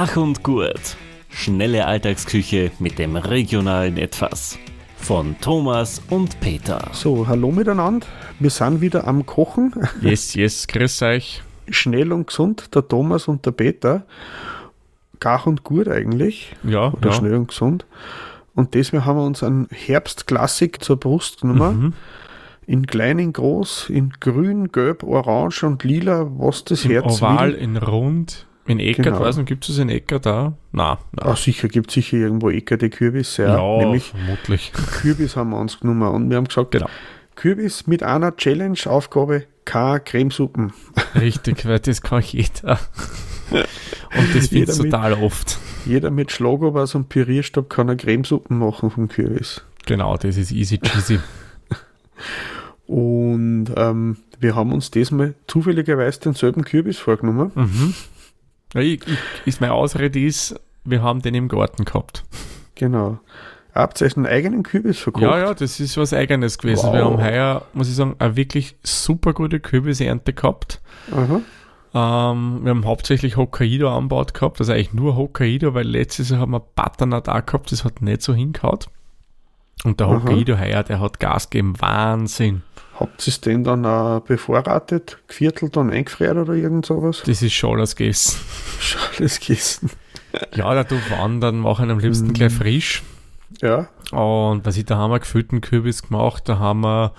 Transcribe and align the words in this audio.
Gach 0.00 0.16
und 0.16 0.42
Gurt. 0.42 0.96
Schnelle 1.28 1.84
Alltagsküche 1.84 2.70
mit 2.78 2.98
dem 2.98 3.16
regionalen 3.16 3.98
Etwas. 3.98 4.58
Von 4.96 5.36
Thomas 5.42 6.00
und 6.08 6.40
Peter. 6.40 6.88
So, 6.92 7.28
hallo 7.28 7.52
miteinander. 7.52 8.06
Wir 8.38 8.48
sind 8.48 8.80
wieder 8.80 9.06
am 9.06 9.26
Kochen. 9.26 9.74
Yes, 10.00 10.32
yes, 10.32 10.66
grüß 10.68 11.02
euch. 11.02 11.42
Schnell 11.68 12.14
und 12.14 12.28
gesund, 12.28 12.74
der 12.74 12.88
Thomas 12.88 13.28
und 13.28 13.44
der 13.44 13.50
Peter. 13.50 14.06
Gach 15.18 15.44
und 15.44 15.64
gut 15.64 15.86
eigentlich. 15.86 16.56
Ja, 16.62 16.94
Oder 16.94 17.10
ja. 17.10 17.12
schnell 17.12 17.34
und 17.34 17.48
gesund. 17.48 17.84
Und 18.54 18.72
deswegen 18.72 19.04
haben 19.04 19.18
wir 19.18 19.24
uns 19.26 19.42
einen 19.42 19.68
Herbstklassik 19.70 20.82
zur 20.82 20.96
Brust 20.96 21.42
genommen. 21.42 21.78
Mhm. 21.78 21.92
In 22.66 22.86
klein, 22.86 23.18
in 23.18 23.34
groß, 23.34 23.90
in 23.90 24.14
grün, 24.18 24.72
gelb, 24.72 25.02
orange 25.02 25.64
und 25.64 25.84
lila, 25.84 26.26
was 26.38 26.64
das 26.64 26.86
In 26.86 26.92
Herz 26.92 27.20
Oval, 27.20 27.52
will. 27.52 27.58
in 27.58 27.76
Rund, 27.76 28.46
in 28.70 28.80
Eckert, 28.80 29.04
Genau. 29.06 29.20
weiß 29.20 29.36
nicht, 29.36 29.46
gibt 29.46 29.68
es 29.68 29.78
in 29.78 29.88
Eckert 29.88 30.24
da? 30.26 30.54
Na, 30.72 30.98
na. 31.12 31.22
Ah, 31.26 31.36
sicher, 31.36 31.68
gibt 31.68 31.90
sicher 31.90 32.16
irgendwo 32.16 32.50
eckerte 32.50 32.88
Kürbisse. 32.90 33.44
Ja, 33.44 33.76
nämlich 33.78 34.04
vermutlich. 34.04 34.72
Kürbis 35.02 35.36
haben 35.36 35.50
wir 35.50 35.58
uns 35.58 35.80
genommen. 35.80 36.08
Und 36.08 36.30
wir 36.30 36.36
haben 36.36 36.46
gesagt, 36.48 36.70
Genau. 36.72 36.88
Kürbis 37.36 37.86
mit 37.86 38.02
einer 38.02 38.36
Challenge-Aufgabe, 38.36 39.44
keine 39.64 40.00
Cremesuppen. 40.00 40.72
Richtig, 41.14 41.66
weil 41.66 41.78
das 41.78 42.02
kann 42.02 42.22
jeder. 42.26 42.78
Und 43.50 44.34
das 44.34 44.48
findest 44.48 44.78
du 44.78 44.84
total 44.84 45.14
oft. 45.14 45.58
Jeder 45.86 46.10
mit 46.10 46.30
Schlagobers 46.32 46.94
und 46.94 47.08
Pürierstab 47.08 47.70
kann 47.70 47.88
eine 47.88 47.96
Cremesuppen 47.96 48.58
machen 48.58 48.90
vom 48.90 49.08
Kürbis. 49.08 49.62
Genau, 49.86 50.16
das 50.16 50.36
ist 50.36 50.52
easy 50.52 50.78
cheesy. 50.78 51.18
Und 52.86 53.68
ähm, 53.76 54.16
wir 54.40 54.54
haben 54.56 54.72
uns 54.72 54.90
diesmal 54.90 55.34
zufälligerweise 55.46 56.20
denselben 56.20 56.64
Kürbis 56.64 56.98
vorgenommen. 56.98 57.52
Mhm. 57.54 57.94
Ja, 58.74 58.80
ich, 58.80 59.06
ich, 59.06 59.18
ist 59.46 59.60
meine 59.60 59.72
Ausrede 59.72 60.20
ist, 60.20 60.58
wir 60.84 61.02
haben 61.02 61.22
den 61.22 61.34
im 61.34 61.48
Garten 61.48 61.84
gehabt. 61.84 62.24
Genau. 62.74 63.18
Habt 63.74 64.00
ihr 64.00 64.10
einen 64.16 64.26
eigenen 64.26 64.62
Kürbis 64.62 64.98
verkauft? 64.98 65.22
Ja, 65.22 65.38
ja, 65.38 65.54
das 65.54 65.78
ist 65.78 65.96
was 65.96 66.12
Eigenes 66.12 66.58
gewesen. 66.58 66.86
Wow. 66.86 66.94
Wir 66.94 67.04
haben 67.04 67.22
heuer, 67.22 67.62
muss 67.72 67.88
ich 67.88 67.94
sagen, 67.94 68.16
eine 68.18 68.36
wirklich 68.36 68.76
super 68.82 69.32
gute 69.32 69.60
Kürbisernte 69.60 70.32
gehabt. 70.32 70.80
Aha. 71.12 71.40
Ähm, 71.92 72.60
wir 72.62 72.70
haben 72.70 72.84
hauptsächlich 72.84 73.36
Hokkaido 73.36 73.94
anbaut 73.94 74.34
gehabt, 74.34 74.60
also 74.60 74.72
eigentlich 74.72 74.92
nur 74.92 75.16
Hokkaido, 75.16 75.74
weil 75.74 75.86
letztes 75.86 76.30
Jahr 76.30 76.40
haben 76.40 76.52
wir 76.52 76.60
Butternut 76.60 77.28
auch 77.28 77.44
gehabt, 77.44 77.72
das 77.72 77.84
hat 77.84 78.00
nicht 78.00 78.22
so 78.22 78.34
hingehaut. 78.34 78.88
Und 79.84 80.00
der. 80.00 80.08
Hokkaido 80.08 80.58
heuer, 80.58 80.82
der 80.82 81.00
hat 81.00 81.20
Gas 81.20 81.50
gegeben, 81.50 81.74
Wahnsinn. 81.80 82.62
Habt 82.98 83.26
ihr 83.26 83.30
es 83.30 83.40
denn 83.40 83.64
dann 83.64 83.86
auch 83.86 84.20
bevorratet, 84.20 85.18
geviertelt 85.26 85.76
und 85.78 85.90
eingefriert 85.90 86.36
oder 86.36 86.52
irgend 86.52 86.84
sowas? 86.84 87.22
Das 87.24 87.40
ist 87.40 87.54
schon 87.54 87.78
alles 87.78 87.96
gegessen. 87.96 88.38
Schon 88.80 89.00
alles 89.18 89.40
gegessen. 89.40 89.90
Ja, 90.54 90.74
da 90.74 90.84
du 90.84 90.96
wandern, 91.10 91.58
machen 91.58 91.90
am 91.90 91.98
liebsten 91.98 92.28
Mm. 92.28 92.32
gleich 92.34 92.52
frisch. 92.52 93.02
Ja. 93.62 93.88
Und 94.12 94.64
was 94.66 94.76
ich, 94.76 94.84
da 94.84 94.96
haben 94.96 95.10
wir 95.10 95.18
gefüllten 95.18 95.60
Kürbis 95.60 96.02
gemacht, 96.02 96.48
da 96.48 96.58
haben 96.58 96.82
wir 96.82 97.12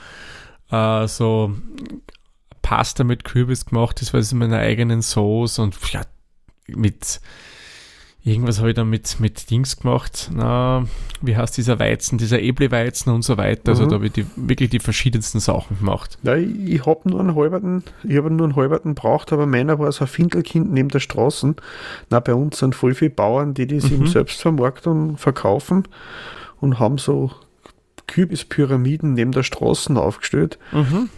äh, 0.71 1.07
so 1.07 1.55
Pasta 2.61 3.03
mit 3.03 3.23
Kürbis 3.23 3.65
gemacht, 3.65 4.01
das 4.01 4.13
war 4.13 4.21
so 4.21 4.35
meine 4.35 4.59
eigenen 4.59 5.01
Sauce 5.01 5.59
und 5.59 5.75
ja, 5.91 6.01
mit 6.67 7.19
irgendwas 8.23 8.59
habe 8.59 8.69
ich 8.69 8.75
dann 8.75 8.89
mit, 8.89 9.19
mit 9.19 9.49
Dings 9.49 9.77
gemacht, 9.77 10.29
na, 10.33 10.85
wie 11.21 11.35
heißt 11.35 11.57
dieser 11.57 11.79
Weizen, 11.79 12.17
dieser 12.17 12.39
Eble-Weizen 12.39 13.11
und 13.11 13.23
so 13.23 13.37
weiter, 13.37 13.69
also 13.69 13.85
Mhm. 13.85 13.89
da 13.89 13.95
habe 13.95 14.05
ich 14.07 14.11
die, 14.13 14.25
wirklich 14.35 14.69
die 14.69 14.79
verschiedensten 14.79 15.39
Sachen 15.39 15.77
gemacht. 15.79 16.17
Ja, 16.23 16.35
ich, 16.35 16.47
ich 16.73 16.85
habe 16.85 17.09
nur 17.09 17.19
einen 17.19 17.35
halberten, 17.35 17.83
ich 18.03 18.17
habe 18.17 18.29
nur 18.29 18.45
einen 18.47 18.55
halberten 18.55 18.93
braucht, 18.95 19.33
aber 19.33 19.45
meiner 19.47 19.79
war 19.79 19.91
so 19.91 20.03
ein 20.05 20.07
Findelkind 20.07 20.71
neben 20.71 20.89
der 20.89 20.99
Straße. 20.99 21.55
Na, 22.09 22.19
bei 22.19 22.33
uns 22.33 22.59
sind 22.59 22.75
voll 22.75 22.93
viele 22.93 23.11
Bauern, 23.11 23.53
die 23.53 23.65
das 23.67 23.89
Mhm. 23.89 23.95
eben 23.95 24.07
selbst 24.07 24.41
vermarkten 24.41 24.91
und 25.09 25.17
verkaufen 25.19 25.87
und 26.59 26.79
haben 26.79 26.97
so 26.99 27.31
Kürbispyramiden 28.07 29.13
neben 29.13 29.31
der 29.31 29.43
Straße 29.43 29.95
aufgestellt, 29.95 30.59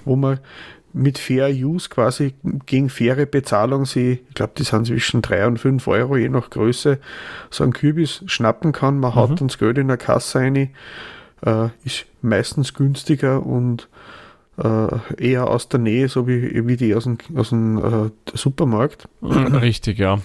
wo 0.05 0.15
man 0.15 0.39
mit 0.93 1.17
Fair 1.17 1.49
Use 1.49 1.89
quasi 1.89 2.35
gegen 2.65 2.89
faire 2.89 3.25
Bezahlung 3.25 3.85
sie, 3.85 4.21
ich 4.29 4.35
glaube, 4.35 4.53
die 4.57 4.63
sind 4.63 4.85
zwischen 4.85 5.21
3 5.21 5.47
und 5.47 5.57
5 5.59 5.87
Euro 5.87 6.17
je 6.17 6.29
nach 6.29 6.49
Größe, 6.49 6.99
so 7.49 7.63
einen 7.63 7.73
Kürbis 7.73 8.23
schnappen 8.27 8.71
kann. 8.71 8.99
Man 8.99 9.15
haut 9.15 9.41
uns 9.41 9.57
Geld 9.57 9.77
in 9.77 9.87
der 9.87 9.97
Kasse 9.97 10.39
rein, 10.39 10.69
äh, 11.45 11.69
ist 11.83 12.05
meistens 12.21 12.73
günstiger 12.73 13.45
und 13.45 13.89
äh, 14.57 14.87
eher 15.17 15.47
aus 15.47 15.67
der 15.67 15.79
Nähe, 15.79 16.07
so 16.07 16.27
wie, 16.27 16.67
wie 16.67 16.77
die 16.77 16.93
aus 16.93 17.05
dem, 17.05 17.17
aus 17.35 17.49
dem 17.49 17.77
äh, 17.77 18.37
Supermarkt. 18.37 19.07
Richtig, 19.21 19.97
ja. 19.97 20.19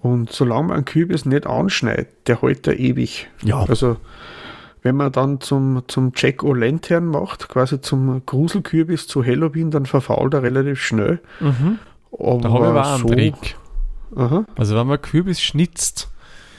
Und 0.00 0.32
solange 0.32 0.68
man 0.68 0.76
einen 0.78 0.84
Kürbis 0.84 1.24
nicht 1.24 1.46
anschneidet, 1.46 2.08
der 2.26 2.42
hält 2.42 2.66
er 2.66 2.78
ewig. 2.78 3.28
Ja. 3.44 3.60
Also 3.60 3.98
wenn 4.82 4.96
man 4.96 5.12
dann 5.12 5.40
zum, 5.40 5.82
zum 5.86 6.12
Jack 6.16 6.42
O'Lantern 6.42 7.00
macht, 7.04 7.48
quasi 7.48 7.80
zum 7.80 8.24
Gruselkürbis 8.26 9.06
zu 9.06 9.24
Halloween, 9.24 9.70
dann 9.70 9.86
verfault 9.86 10.34
er 10.34 10.42
relativ 10.42 10.82
schnell. 10.82 11.20
Mhm. 11.40 11.78
Aber 12.12 12.38
Da 12.40 12.48
habe 12.50 12.64
ich 12.64 12.70
aber 12.70 12.80
auch 12.86 12.94
einen 12.94 13.02
so, 13.02 13.08
Trick. 13.08 13.56
Aha, 14.16 14.44
Also 14.56 14.76
wenn 14.76 14.86
man 14.86 15.00
Kürbis 15.00 15.40
schnitzt, 15.40 16.10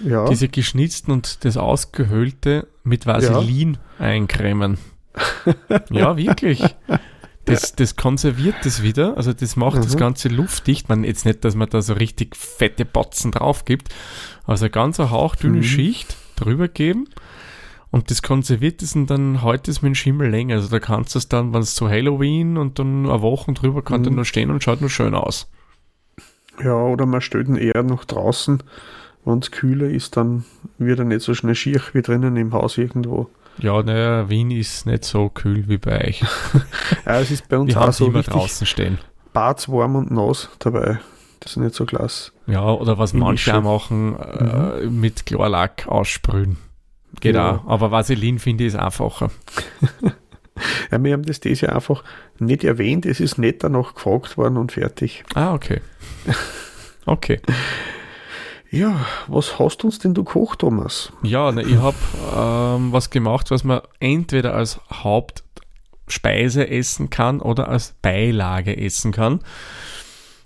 ja. 0.04 0.26
diese 0.26 0.48
geschnitzten 0.48 1.14
und 1.14 1.46
das 1.46 1.58
ausgehöhlte 1.58 2.68
mit 2.84 3.06
Vaseline 3.06 3.78
eincremen. 4.00 4.78
ja, 5.92 6.18
wirklich. 6.18 6.64
Das, 7.46 7.74
das 7.76 7.96
konserviert 7.98 8.56
das 8.64 8.82
wieder, 8.84 9.18
also 9.18 9.34
das 9.34 9.56
macht 9.58 9.78
das 9.78 9.96
Mhm. 9.96 10.00
Ganze 10.00 10.30
luftdicht. 10.30 10.88
Man 10.90 11.04
jetzt 11.04 11.26
nicht, 11.26 11.44
dass 11.44 11.56
man 11.56 11.70
da 11.70 11.82
so 11.82 11.94
richtig 11.94 12.36
fette 12.38 12.86
Batzen 12.86 13.32
drauf 13.32 13.66
gibt, 13.66 13.90
also 14.48 14.70
ganz 14.70 15.00
eine 15.00 15.12
hauchdünne 15.12 15.58
Mhm. 15.58 15.64
Schicht 15.64 16.16
drüber 16.38 16.68
geben 16.70 17.08
und 17.94 18.10
das 18.12 18.22
konserviert 18.24 18.82
es 18.82 18.96
und 18.96 19.08
dann 19.10 19.42
heute 19.44 19.70
es 19.72 19.82
mit 19.82 19.90
dem 19.92 19.96
Schimmel 19.96 20.30
länger. 20.30 20.56
Also 20.56 20.68
da 20.68 20.80
kannst 20.80 21.14
du 21.16 21.20
es 21.20 21.30
dann, 21.30 21.54
wenn 21.54 21.62
es 21.62 21.76
zu 21.76 21.88
Halloween 21.88 22.58
und 22.58 22.80
dann 22.80 23.06
eine 23.10 23.22
Woche 23.22 23.54
drüber 23.54 23.82
kann 23.84 24.00
Mhm. 24.02 24.04
der 24.06 24.14
nur 24.14 24.26
stehen 24.26 24.50
und 24.50 24.64
schaut 24.64 24.82
nur 24.82 24.90
schön 24.90 25.14
aus. 25.16 25.48
ja, 26.62 26.74
oder 26.76 27.06
man 27.06 27.22
stellt 27.22 27.48
ihn 27.48 27.56
eher 27.56 27.84
noch 27.84 28.04
draußen. 28.06 28.62
Wenn 29.26 29.40
es 29.40 29.52
kühler 29.52 29.88
ist, 29.88 30.18
dann 30.18 30.44
wird 30.78 31.00
er 31.00 31.06
nicht 31.06 31.22
so 31.22 31.34
schnell 31.34 31.56
schier 31.56 31.82
wie 31.94 32.02
drinnen 32.02 32.36
im 32.36 32.52
Haus 32.52 32.78
irgendwo. 32.78 33.30
Ja, 33.60 33.82
naja, 33.84 34.28
Wien 34.30 34.50
ist 34.52 34.86
nicht 34.88 35.06
so 35.06 35.30
kühl 35.30 35.68
wie 35.70 35.78
bei 35.78 36.08
euch. 36.10 36.24
Ja, 37.06 37.20
es 37.20 37.32
ist 37.32 37.48
bei 37.48 37.58
uns 37.58 37.70
Wir 37.74 37.82
auch 37.82 37.94
so 37.94 38.08
immer 38.08 38.24
draußen 38.24 38.66
stehen. 38.68 38.98
warm 39.34 39.96
und 39.96 40.12
nass 40.12 40.50
dabei. 40.60 41.00
Das 41.40 41.52
ist 41.52 41.58
nicht 41.58 41.76
so 41.76 41.86
klasse. 41.86 42.32
Ja, 42.48 42.66
oder 42.72 42.98
was 42.98 43.14
manche 43.14 43.56
auch 43.58 43.62
machen, 43.62 44.16
äh, 44.20 44.86
mit 44.88 45.26
Chlorlack 45.26 45.86
aussprühen. 45.88 46.58
Geht 47.20 47.36
Ja. 47.36 47.58
auch. 47.58 47.68
Aber 47.68 47.92
Vaseline 47.92 48.40
finde 48.40 48.64
ich 48.66 48.74
ist 48.74 48.80
einfacher. 48.80 49.30
Ja, 50.92 51.04
wir 51.04 51.14
haben 51.14 51.24
das 51.24 51.40
dieses 51.40 51.62
Jahr 51.62 51.74
einfach 51.74 52.04
nicht 52.38 52.64
erwähnt. 52.64 53.08
Es 53.08 53.20
ist 53.20 53.40
nicht 53.40 53.64
danach 53.64 53.96
gefragt 53.96 54.38
worden 54.38 54.58
und 54.58 54.72
fertig. 54.72 55.24
Ah, 55.34 55.54
okay. 55.54 55.82
Okay. 57.06 57.42
Ja, 58.70 59.06
was 59.28 59.60
hast 59.60 59.84
uns 59.84 60.00
denn 60.00 60.14
du 60.14 60.24
gekocht, 60.24 60.60
Thomas? 60.60 61.12
Ja, 61.22 61.52
ne, 61.52 61.64
ich 61.64 61.76
habe 61.78 61.98
ähm, 62.36 62.94
was 62.94 63.10
gemacht, 63.10 63.52
was 63.52 63.64
man 63.64 63.82
entweder 64.00 64.54
als 64.54 64.80
Hauptspeise 64.92 66.70
essen 66.70 67.10
kann 67.10 67.42
oder 67.42 67.68
als 67.68 67.94
Beilage 68.02 68.78
essen 68.78 69.12
kann. 69.12 69.40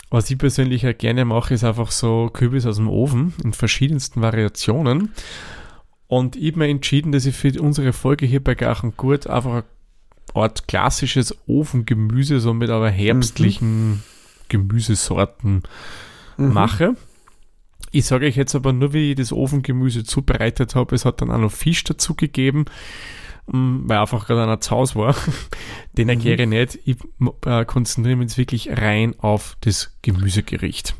Was 0.09 0.31
ich 0.31 0.37
persönlich 0.37 0.81
ja 0.81 0.93
gerne 0.93 1.25
mache, 1.25 1.53
ist 1.53 1.63
einfach 1.63 1.91
so 1.91 2.29
Kürbis 2.33 2.65
aus 2.65 2.77
dem 2.77 2.89
Ofen 2.89 3.33
in 3.43 3.53
verschiedensten 3.53 4.21
Variationen. 4.21 5.13
Und 6.07 6.35
ich 6.35 6.51
habe 6.51 6.59
mir 6.59 6.67
entschieden, 6.69 7.11
dass 7.11 7.25
ich 7.25 7.35
für 7.35 7.51
unsere 7.61 7.91
Folge 7.93 8.25
hier 8.25 8.43
bei 8.43 8.55
Gach 8.55 8.83
und 8.83 8.95
Gurt 8.97 9.27
einfach 9.27 9.51
eine 9.51 9.63
Art 10.33 10.67
klassisches 10.67 11.35
Ofengemüse, 11.47 12.39
so 12.39 12.53
mit 12.53 12.69
aber 12.69 12.89
herbstlichen 12.89 14.03
Gemüsesorten 14.49 15.63
Mhm. 16.37 16.53
mache. 16.53 16.95
Ich 17.91 18.05
sage 18.05 18.27
euch 18.27 18.35
jetzt 18.35 18.53
aber 18.55 18.73
nur, 18.73 18.93
wie 18.93 19.11
ich 19.11 19.15
das 19.15 19.31
Ofengemüse 19.33 20.03
zubereitet 20.03 20.75
habe. 20.75 20.93
Es 20.95 21.05
hat 21.05 21.21
dann 21.21 21.31
auch 21.31 21.39
noch 21.39 21.51
Fisch 21.51 21.83
dazu 21.83 22.13
gegeben, 22.15 22.65
mm, 23.47 23.89
weil 23.89 23.97
einfach 23.97 24.27
gerade 24.27 24.43
einer 24.43 24.59
zu 24.59 24.71
Hause 24.71 24.95
war. 24.95 25.15
Den 25.97 26.09
erkläre 26.09 26.43
ich 26.43 26.47
nicht. 26.49 26.79
Ich 26.85 26.97
äh, 27.45 27.65
konzentriere 27.65 28.17
mich 28.17 28.25
jetzt 28.25 28.37
wirklich 28.37 28.69
rein 28.69 29.15
auf 29.19 29.57
das 29.61 29.97
Gemüsegericht. 30.03 30.95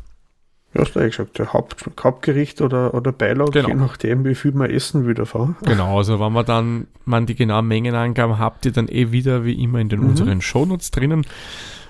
Ja, 0.74 0.82
hast 0.82 0.94
du 0.94 1.00
ja 1.00 1.06
gesagt, 1.06 1.38
der 1.38 1.52
Haupt, 1.54 1.84
Hauptgericht 2.02 2.60
oder, 2.60 2.92
oder 2.92 3.10
Beilage, 3.10 3.52
Genau. 3.52 3.68
je 3.68 3.74
nachdem, 3.74 4.24
wie 4.26 4.34
viel 4.34 4.52
man 4.52 4.68
essen 4.70 5.06
will 5.06 5.14
davon. 5.14 5.56
Genau, 5.64 5.96
also 5.96 6.20
wenn 6.20 6.32
man 6.32 6.44
dann 6.44 6.86
man 7.06 7.24
die 7.24 7.34
genauen 7.34 7.66
Mengenangaben 7.66 8.38
habt 8.38 8.66
ihr 8.66 8.72
dann 8.72 8.86
eh 8.88 9.10
wieder 9.10 9.44
wie 9.44 9.54
immer 9.62 9.78
in 9.78 9.88
den 9.88 10.00
Mhm. 10.00 10.08
unseren 10.10 10.40
Shownotes 10.42 10.90
drinnen. 10.90 11.26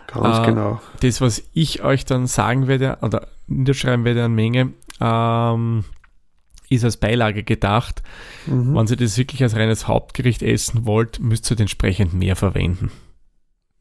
Ganz 0.06 0.38
Äh, 0.38 0.46
genau. 0.46 0.80
Das, 1.00 1.20
was 1.20 1.42
ich 1.54 1.82
euch 1.82 2.04
dann 2.04 2.26
sagen 2.28 2.68
werde 2.68 2.98
oder 3.02 3.26
niederschreiben 3.48 4.04
werde 4.04 4.24
an 4.24 4.34
Menge, 4.34 4.72
ähm, 5.00 5.84
ist 6.70 6.84
als 6.84 6.98
Beilage 6.98 7.42
gedacht. 7.42 8.02
Mhm. 8.46 8.74
Wenn 8.76 8.86
ihr 8.86 8.96
das 8.96 9.18
wirklich 9.18 9.42
als 9.42 9.56
reines 9.56 9.88
Hauptgericht 9.88 10.42
essen 10.42 10.86
wollt, 10.86 11.18
müsst 11.18 11.50
ihr 11.50 11.58
entsprechend 11.58 12.14
mehr 12.14 12.36
verwenden. 12.36 12.90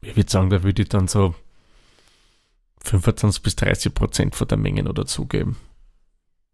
Ich 0.00 0.16
würde 0.16 0.30
sagen, 0.30 0.50
da 0.50 0.62
würde 0.64 0.82
ich 0.82 0.88
dann 0.88 1.06
so 1.06 1.34
25 2.88 3.42
bis 3.42 3.56
30 3.56 3.94
Prozent 3.94 4.34
von 4.34 4.48
der 4.48 4.58
Menge 4.58 4.82
noch 4.82 4.94
dazugeben. 4.94 5.56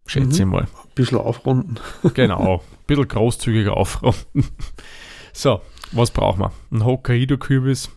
schätze 0.05 0.43
ich 0.43 0.47
mal. 0.47 0.63
Ein 0.63 0.67
bisschen 0.95 1.17
aufrunden. 1.17 1.77
Genau, 2.13 2.57
ein 2.57 2.85
bisschen 2.87 3.07
großzügiger 3.07 3.75
aufrunden. 3.75 4.45
So, 5.37 5.59
was 5.91 6.11
brauchen 6.11 6.39
wir? 6.39 6.53
Ein 6.71 6.85
Hokkaido-Kürbis. 6.85 7.89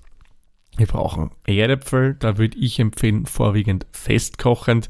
Wir 0.76 0.86
brauchen 0.86 1.30
Erdäpfel, 1.46 2.14
da 2.14 2.36
würde 2.36 2.58
ich 2.58 2.80
empfehlen, 2.80 3.26
vorwiegend 3.26 3.86
festkochend. 3.92 4.88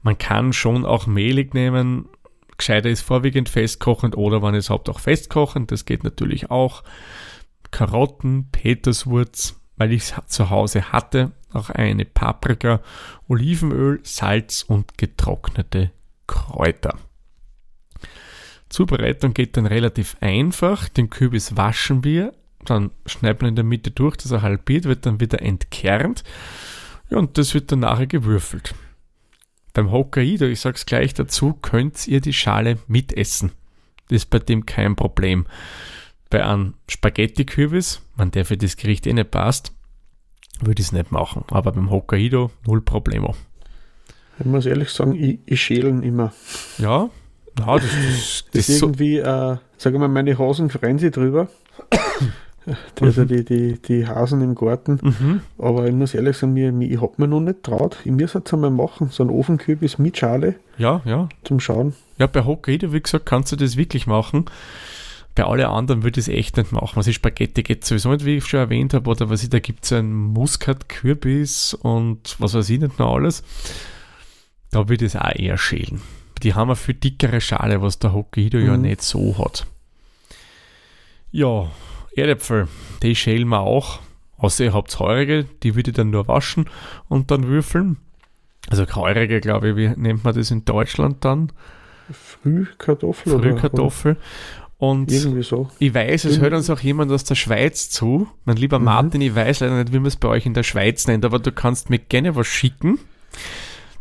Man 0.00 0.16
kann 0.16 0.52
schon 0.52 0.86
auch 0.86 1.08
mehlig 1.08 1.52
nehmen. 1.52 2.08
Gescheiter 2.56 2.90
ist 2.90 3.00
vorwiegend 3.00 3.48
festkochend 3.48 4.16
oder 4.16 4.40
wenn 4.40 4.54
es 4.54 4.70
habt 4.70 4.88
auch 4.88 5.00
festkochend, 5.00 5.72
das 5.72 5.84
geht 5.84 6.04
natürlich 6.04 6.52
auch. 6.52 6.84
Karotten, 7.72 8.50
Peterswurz, 8.52 9.60
weil 9.76 9.90
ich 9.90 10.02
es 10.02 10.14
zu 10.28 10.50
Hause 10.50 10.92
hatte, 10.92 11.32
auch 11.54 11.70
eine 11.70 12.04
Paprika, 12.04 12.80
Olivenöl, 13.28 14.00
Salz 14.02 14.62
und 14.62 14.98
getrocknete 14.98 15.90
Kräuter. 16.26 16.98
Zubereitung 18.68 19.34
geht 19.34 19.56
dann 19.56 19.66
relativ 19.66 20.16
einfach. 20.20 20.88
Den 20.88 21.10
Kürbis 21.10 21.56
waschen 21.56 22.02
wir, 22.02 22.34
dann 22.64 22.90
schneiden 23.06 23.42
wir 23.42 23.48
in 23.48 23.56
der 23.56 23.64
Mitte 23.64 23.90
durch, 23.90 24.16
dass 24.16 24.32
er 24.32 24.42
halbiert 24.42 24.84
wird, 24.84 25.06
dann 25.06 25.20
wieder 25.20 25.42
entkernt. 25.42 26.24
Und 27.10 27.38
das 27.38 27.54
wird 27.54 27.70
dann 27.70 27.80
nachher 27.80 28.06
gewürfelt. 28.06 28.74
Beim 29.74 29.90
Hokkaido, 29.90 30.46
ich 30.46 30.60
sag's 30.60 30.86
gleich 30.86 31.14
dazu, 31.14 31.52
könnt 31.54 32.06
ihr 32.08 32.20
die 32.20 32.32
Schale 32.32 32.78
mitessen. 32.86 33.52
Das 34.08 34.16
ist 34.16 34.30
bei 34.30 34.38
dem 34.38 34.66
kein 34.66 34.96
Problem. 34.96 35.46
Bei 36.30 36.44
einem 36.44 36.74
Spaghetti-Kürbis, 36.88 38.02
man 38.16 38.30
der 38.30 38.44
für 38.44 38.56
das 38.56 38.76
Gericht 38.76 39.06
eh 39.06 39.12
nicht 39.12 39.30
passt, 39.30 39.72
würde 40.60 40.80
ich 40.80 40.88
es 40.88 40.92
nicht 40.92 41.12
machen. 41.12 41.44
Aber 41.50 41.72
beim 41.72 41.90
Hokkaido 41.90 42.50
null 42.66 42.80
Problemo. 42.80 43.34
Ich 44.38 44.46
muss 44.46 44.66
ehrlich 44.66 44.90
sagen, 44.90 45.14
ich, 45.14 45.38
ich 45.46 45.62
schälen 45.62 46.02
immer. 46.02 46.32
Ja, 46.78 47.08
ja 47.58 47.74
das, 47.76 47.82
das, 47.82 48.44
das, 48.52 48.68
ist 48.68 48.78
so, 48.78 48.86
irgendwie, 48.86 49.18
äh, 49.18 49.56
sagen 49.76 49.94
wir 49.94 50.00
mal, 50.00 50.08
meine 50.08 50.38
Hasen 50.38 50.70
freuen 50.70 50.98
sich 50.98 51.12
drüber. 51.12 51.48
Also 53.00 53.24
die, 53.24 53.44
die, 53.44 53.78
die 53.80 54.06
Hasen 54.06 54.40
im 54.40 54.54
Garten. 54.54 54.98
mhm. 55.02 55.40
Aber 55.58 55.86
ich 55.86 55.94
muss 55.94 56.14
ehrlich 56.14 56.36
sagen, 56.36 56.54
mir, 56.54 56.72
ich 56.80 57.00
habe 57.00 57.12
mir 57.18 57.28
noch 57.28 57.40
nicht 57.40 57.62
traut. 57.62 57.98
Ich 58.04 58.10
muss 58.10 58.32
jetzt 58.32 58.52
einmal 58.54 58.70
machen, 58.70 59.08
so 59.10 59.22
ein 59.22 59.30
Ofenkürbis 59.30 59.98
mit 59.98 60.16
Schale 60.16 60.54
ja, 60.78 61.02
ja. 61.04 61.28
zum 61.44 61.60
Schauen. 61.60 61.94
Ja, 62.18 62.26
bei 62.26 62.44
Hokkaido, 62.44 62.92
wie 62.92 63.02
gesagt, 63.02 63.26
kannst 63.26 63.52
du 63.52 63.56
das 63.56 63.76
wirklich 63.76 64.06
machen. 64.06 64.46
Bei 65.34 65.44
alle 65.44 65.68
anderen 65.68 66.02
würde 66.04 66.20
ich 66.20 66.28
es 66.28 66.32
echt 66.34 66.56
nicht 66.56 66.70
machen. 66.70 66.92
Was 66.94 67.06
ich 67.08 67.16
Spaghetti 67.16 67.62
geht 67.64 67.84
sowieso 67.84 68.12
nicht, 68.12 68.24
wie 68.24 68.36
ich 68.36 68.46
schon 68.46 68.60
erwähnt 68.60 68.94
habe, 68.94 69.10
oder 69.10 69.30
was 69.30 69.42
ich, 69.42 69.50
da 69.50 69.58
gibt 69.58 69.84
es 69.84 69.92
einen 69.92 70.12
Muskat-Kürbis 70.12 71.74
und 71.74 72.36
was 72.38 72.54
weiß 72.54 72.70
ich 72.70 72.78
nicht 72.80 72.98
noch 73.00 73.14
alles. 73.14 73.42
Da 74.70 74.88
würde 74.88 75.04
ich 75.06 75.14
es 75.14 75.20
auch 75.20 75.34
eher 75.34 75.58
schälen. 75.58 76.00
Die 76.42 76.54
haben 76.54 76.68
eine 76.68 76.76
viel 76.76 76.94
dickere 76.94 77.40
Schale, 77.40 77.82
was 77.82 77.98
der 77.98 78.12
Hokkaido 78.12 78.58
ja 78.58 78.76
Mhm. 78.76 78.82
nicht 78.82 79.02
so 79.02 79.36
hat. 79.38 79.66
Ja, 81.32 81.70
Erdäpfel, 82.14 82.68
die 83.02 83.16
schälen 83.16 83.48
wir 83.48 83.60
auch. 83.60 84.00
Außer 84.36 84.64
ihr 84.64 84.72
habt 84.74 84.98
heurige, 85.00 85.46
die 85.62 85.74
würde 85.74 85.90
ich 85.90 85.96
dann 85.96 86.10
nur 86.10 86.28
waschen 86.28 86.68
und 87.08 87.30
dann 87.30 87.46
würfeln. 87.48 87.96
Also 88.68 88.84
heurige, 88.94 89.40
glaube 89.40 89.70
ich, 89.70 89.76
wie 89.76 89.88
nennt 90.00 90.22
man 90.24 90.34
das 90.34 90.50
in 90.50 90.64
Deutschland 90.64 91.24
dann? 91.24 91.50
Frühkartoffel 92.10 93.38
Frühkartoffel. 93.40 94.12
Oder 94.12 94.20
irgendwie 94.80 95.42
so. 95.42 95.70
ich 95.78 95.94
weiß, 95.94 96.24
es 96.24 96.40
hört 96.40 96.52
uns 96.52 96.68
auch 96.68 96.80
jemand 96.80 97.10
aus 97.12 97.24
der 97.24 97.36
Schweiz 97.36 97.90
zu. 97.90 98.28
Mein 98.44 98.56
lieber 98.56 98.78
Mhm. 98.78 98.84
Martin, 98.84 99.20
ich 99.20 99.34
weiß 99.34 99.60
leider 99.60 99.78
nicht, 99.78 99.92
wie 99.92 99.98
man 99.98 100.06
es 100.06 100.16
bei 100.16 100.28
euch 100.28 100.46
in 100.46 100.54
der 100.54 100.62
Schweiz 100.64 101.06
nennt, 101.06 101.24
aber 101.24 101.38
du 101.38 101.52
kannst 101.52 101.90
mir 101.90 101.98
gerne 101.98 102.34
was 102.36 102.46
schicken. 102.46 102.98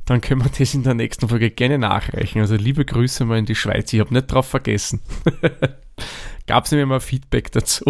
Dann 0.05 0.19
können 0.19 0.43
wir 0.43 0.51
das 0.57 0.73
in 0.73 0.83
der 0.83 0.95
nächsten 0.95 1.29
Folge 1.29 1.49
gerne 1.49 1.77
nachreichen. 1.77 2.41
Also 2.41 2.55
liebe 2.55 2.83
Grüße 2.83 3.23
mal 3.23 3.37
in 3.37 3.45
die 3.45 3.55
Schweiz. 3.55 3.93
Ich 3.93 3.99
habe 4.01 4.13
nicht 4.13 4.27
drauf 4.27 4.47
vergessen. 4.47 4.99
Gab 6.47 6.65
es 6.65 6.71
nämlich 6.71 6.87
mal 6.89 6.99
Feedback 6.99 7.51
dazu. 7.53 7.85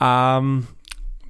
ähm, 0.00 0.66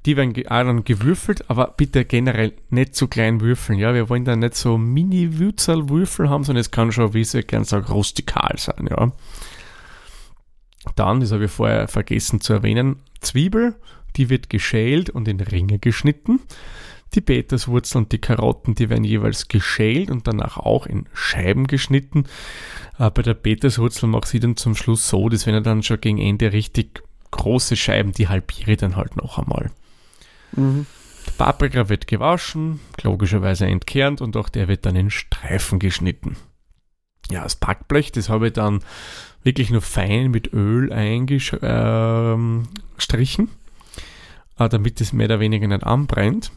die 0.06 0.16
werden 0.16 0.34
auch 0.46 0.62
dann 0.62 0.84
gewürfelt, 0.84 1.50
aber 1.50 1.74
bitte 1.76 2.04
generell 2.04 2.54
nicht 2.70 2.94
zu 2.94 3.08
klein 3.08 3.40
würfeln. 3.40 3.78
Ja, 3.78 3.92
wir 3.92 4.08
wollen 4.08 4.24
da 4.24 4.36
nicht 4.36 4.54
so 4.54 4.78
Mini-Würzelwürfel 4.78 6.30
haben, 6.30 6.44
sondern 6.44 6.60
es 6.60 6.70
kann 6.70 6.92
schon, 6.92 7.12
wie 7.12 7.22
ich 7.22 7.30
so 7.30 7.40
gern 7.42 7.64
sage, 7.64 7.90
rustikal 7.92 8.54
sein. 8.56 8.88
Ja. 8.88 9.12
Dann, 10.94 11.20
das 11.20 11.32
habe 11.32 11.46
ich 11.46 11.50
vorher 11.50 11.88
vergessen 11.88 12.40
zu 12.40 12.52
erwähnen, 12.52 12.96
Zwiebel, 13.20 13.74
die 14.16 14.30
wird 14.30 14.50
geschält 14.50 15.10
und 15.10 15.28
in 15.28 15.40
Ringe 15.40 15.78
geschnitten. 15.78 16.40
Die 17.14 17.20
Peterswurzel 17.20 17.98
und 17.98 18.12
die 18.12 18.18
Karotten, 18.18 18.74
die 18.74 18.90
werden 18.90 19.04
jeweils 19.04 19.48
geschält 19.48 20.10
und 20.10 20.26
danach 20.26 20.56
auch 20.58 20.86
in 20.86 21.06
Scheiben 21.14 21.66
geschnitten. 21.66 22.24
Äh, 22.98 23.10
bei 23.10 23.22
der 23.22 23.34
Peterswurzel 23.34 24.08
mache 24.08 24.36
ich 24.36 24.40
dann 24.40 24.56
zum 24.56 24.74
Schluss 24.74 25.08
so, 25.08 25.28
das 25.28 25.46
werden 25.46 25.62
dann 25.62 25.82
schon 25.82 26.00
gegen 26.00 26.18
Ende 26.18 26.52
richtig 26.52 27.02
große 27.30 27.76
Scheiben, 27.76 28.12
die 28.12 28.28
halbiere 28.28 28.72
ich 28.72 28.78
dann 28.78 28.96
halt 28.96 29.16
noch 29.16 29.38
einmal. 29.38 29.70
Mhm. 30.52 30.86
Der 31.26 31.32
Paprika 31.32 31.88
wird 31.88 32.06
gewaschen, 32.06 32.80
logischerweise 33.02 33.66
entkernt 33.66 34.20
und 34.20 34.36
auch 34.36 34.48
der 34.48 34.68
wird 34.68 34.86
dann 34.86 34.96
in 34.96 35.10
Streifen 35.10 35.78
geschnitten. 35.78 36.36
Ja, 37.30 37.42
das 37.42 37.56
Backblech, 37.56 38.12
das 38.12 38.28
habe 38.28 38.48
ich 38.48 38.52
dann 38.52 38.80
wirklich 39.42 39.70
nur 39.70 39.82
fein 39.82 40.30
mit 40.30 40.52
Öl 40.52 40.92
eingestrichen, 40.92 43.48
äh, 44.58 44.68
damit 44.68 45.00
es 45.00 45.12
mehr 45.12 45.26
oder 45.26 45.40
weniger 45.40 45.66
nicht 45.66 45.84
anbrennt. 45.84 46.52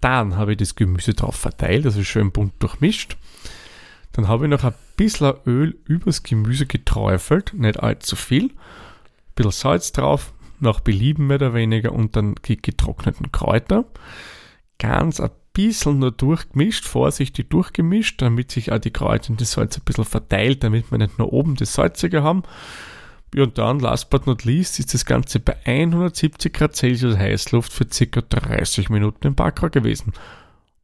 Dann 0.00 0.36
habe 0.36 0.52
ich 0.52 0.58
das 0.58 0.74
Gemüse 0.74 1.14
drauf 1.14 1.36
verteilt, 1.36 1.86
also 1.86 2.04
schön 2.04 2.30
bunt 2.30 2.52
durchmischt. 2.60 3.16
Dann 4.12 4.28
habe 4.28 4.44
ich 4.44 4.50
noch 4.50 4.64
ein 4.64 4.74
bisschen 4.96 5.34
Öl 5.46 5.78
übers 5.84 6.22
Gemüse 6.22 6.66
geträufelt, 6.66 7.54
nicht 7.54 7.80
allzu 7.80 8.16
viel. 8.16 8.44
Ein 8.44 8.50
bisschen 9.34 9.52
Salz 9.52 9.92
drauf, 9.92 10.32
nach 10.60 10.80
Belieben 10.80 11.26
mehr 11.26 11.36
oder 11.36 11.54
weniger 11.54 11.92
und 11.92 12.16
dann 12.16 12.34
die 12.46 12.60
getrockneten 12.60 13.32
Kräuter. 13.32 13.84
Ganz 14.78 15.20
ein 15.20 15.30
bisschen 15.66 15.98
nur 15.98 16.12
durchgemischt, 16.12 16.84
vorsichtig 16.86 17.50
durchgemischt, 17.50 18.22
damit 18.22 18.50
sich 18.52 18.70
auch 18.70 18.78
die 18.78 18.92
Kräuter 18.92 19.30
und 19.30 19.40
das 19.40 19.52
Salz 19.52 19.76
ein 19.76 19.82
bisschen 19.84 20.04
verteilt, 20.04 20.62
damit 20.62 20.90
wir 20.92 20.98
nicht 20.98 21.18
nur 21.18 21.32
oben 21.32 21.56
das 21.56 21.74
Salzige 21.74 22.22
haben. 22.22 22.44
Ja, 23.34 23.42
und 23.42 23.58
dann, 23.58 23.78
last 23.80 24.08
but 24.08 24.26
not 24.26 24.44
least, 24.44 24.78
ist 24.78 24.94
das 24.94 25.04
Ganze 25.04 25.40
bei 25.40 25.56
170 25.66 26.52
Grad 26.52 26.76
Celsius 26.76 27.18
Heißluft 27.18 27.72
für 27.72 27.86
circa 27.90 28.20
30 28.22 28.88
Minuten 28.88 29.26
im 29.26 29.34
Backrohr 29.34 29.70
gewesen. 29.70 30.12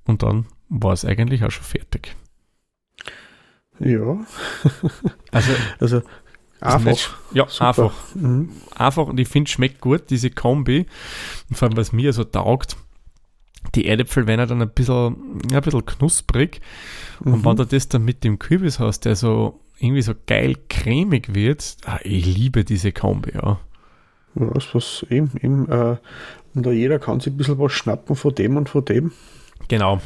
Und 0.07 0.23
dann 0.23 0.47
war 0.69 0.93
es 0.93 1.05
eigentlich 1.05 1.45
auch 1.45 1.51
schon 1.51 1.65
fertig. 1.65 2.15
Ja, 3.79 4.19
Also, 5.33 5.53
also 5.81 6.03
einfach. 6.61 6.85
nicht- 6.85 7.11
ja, 7.33 7.49
Super. 7.49 7.69
einfach. 7.69 7.93
Mhm. 8.15 8.51
einfach 8.77 9.07
und 9.07 9.19
ich 9.21 9.29
finde, 9.29 9.51
schmeckt 9.51 9.81
gut, 9.81 10.11
diese 10.11 10.31
Kombi. 10.31 10.87
Und 11.49 11.57
vor 11.57 11.69
allem, 11.69 11.77
was 11.77 11.93
mir 11.93 12.13
so 12.13 12.25
taugt, 12.25 12.77
die 13.75 13.87
Erdäpfel 13.87 14.27
werden 14.27 14.41
ja 14.41 14.47
dann 14.47 14.63
ein 14.63 14.69
bisschen, 14.71 15.41
ja, 15.51 15.59
ein 15.59 15.63
bisschen 15.63 15.85
knusprig. 15.87 16.61
Und 17.21 17.39
Mhm. 17.41 17.45
wenn 17.45 17.57
du 17.57 17.65
das 17.65 17.89
dann 17.89 18.05
mit 18.05 18.25
dem 18.25 18.39
Kürbis 18.39 18.79
hast, 18.79 19.05
der 19.05 19.17
so 19.17 19.61
irgendwie 19.79 20.03
so 20.03 20.15
geil 20.27 20.57
cremig 20.69 21.35
wird, 21.35 21.77
ah, 21.87 21.99
ich 22.05 22.25
liebe 22.27 22.65
diese 22.65 22.93
Kombi, 22.93 23.33
ja. 23.35 23.59
Ja, 24.37 24.47
das 24.53 24.75
was 24.75 25.07
eben, 25.11 25.31
eben 25.41 25.69
äh, 25.71 25.97
und 26.55 26.67
da 26.67 26.71
jeder 26.71 26.99
kann 26.99 27.21
sich 27.21 27.33
ein 27.33 27.37
bisschen 27.37 27.59
was 27.59 27.73
schnappen 27.73 28.15
von 28.17 28.35
dem 28.35 28.57
und 28.57 28.69
von 28.69 28.85
dem. 28.85 29.13
Genau. 29.69 30.01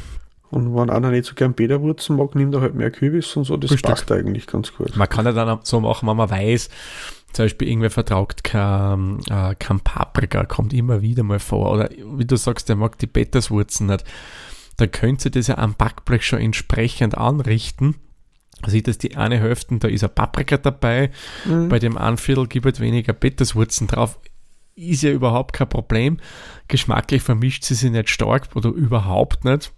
Und 0.51 0.75
wenn 0.75 0.89
einer 0.89 1.11
nicht 1.11 1.25
so 1.25 1.35
gern 1.35 1.53
Bäderwurzen 1.53 2.15
mag, 2.15 2.33
nimmt 2.33 2.55
er 2.55 2.61
halt 2.61 2.73
mehr 2.73 2.89
Kürbis 2.89 3.35
und 3.35 3.43
so. 3.43 3.55
Das 3.57 3.69
Richtig. 3.71 3.87
passt 3.87 4.11
eigentlich 4.11 4.47
ganz 4.47 4.73
gut. 4.73 4.95
Man 4.95 5.07
kann 5.07 5.25
ja 5.25 5.31
dann 5.31 5.59
so 5.61 5.79
machen, 5.79 6.07
wenn 6.07 6.17
man 6.17 6.29
weiß, 6.29 6.69
zum 7.33 7.45
Beispiel 7.45 7.67
irgendwer 7.67 7.91
vertragt 7.91 8.43
kein, 8.43 9.19
äh, 9.29 9.55
kein 9.57 9.79
Paprika, 9.81 10.45
kommt 10.45 10.73
immer 10.73 11.01
wieder 11.01 11.23
mal 11.23 11.39
vor. 11.39 11.71
Oder 11.71 11.89
wie 12.17 12.25
du 12.25 12.35
sagst, 12.35 12.69
der 12.69 12.75
mag 12.75 12.97
die 12.99 13.07
Peterswurzen 13.07 13.87
nicht. 13.87 14.03
Dann 14.77 14.91
könnt 14.91 15.25
ihr 15.25 15.31
das 15.31 15.47
ja 15.47 15.57
am 15.57 15.75
Backblech 15.75 16.25
schon 16.25 16.39
entsprechend 16.39 17.17
anrichten. 17.17 17.95
Sieht 18.65 18.87
dass 18.87 18.97
die 18.97 19.15
eine 19.15 19.39
Hälfte, 19.39 19.77
da 19.77 19.87
ist 19.87 20.03
ein 20.03 20.13
Paprika 20.13 20.57
dabei, 20.57 21.11
Mhm. 21.45 21.69
bei 21.69 21.79
dem 21.79 21.97
einen 21.97 22.17
Viertel 22.17 22.47
gibt 22.47 22.65
es 22.65 22.79
weniger 22.79 23.13
Peterswurzen 23.13 23.87
drauf. 23.87 24.19
Ist 24.75 25.03
ja 25.03 25.11
überhaupt 25.11 25.53
kein 25.53 25.69
Problem. 25.69 26.17
Geschmacklich 26.67 27.21
vermischt 27.21 27.63
sie 27.63 27.75
sich 27.75 27.91
nicht 27.91 28.09
stark 28.09 28.47
oder 28.55 28.69
überhaupt 28.69 29.43
nicht. 29.45 29.71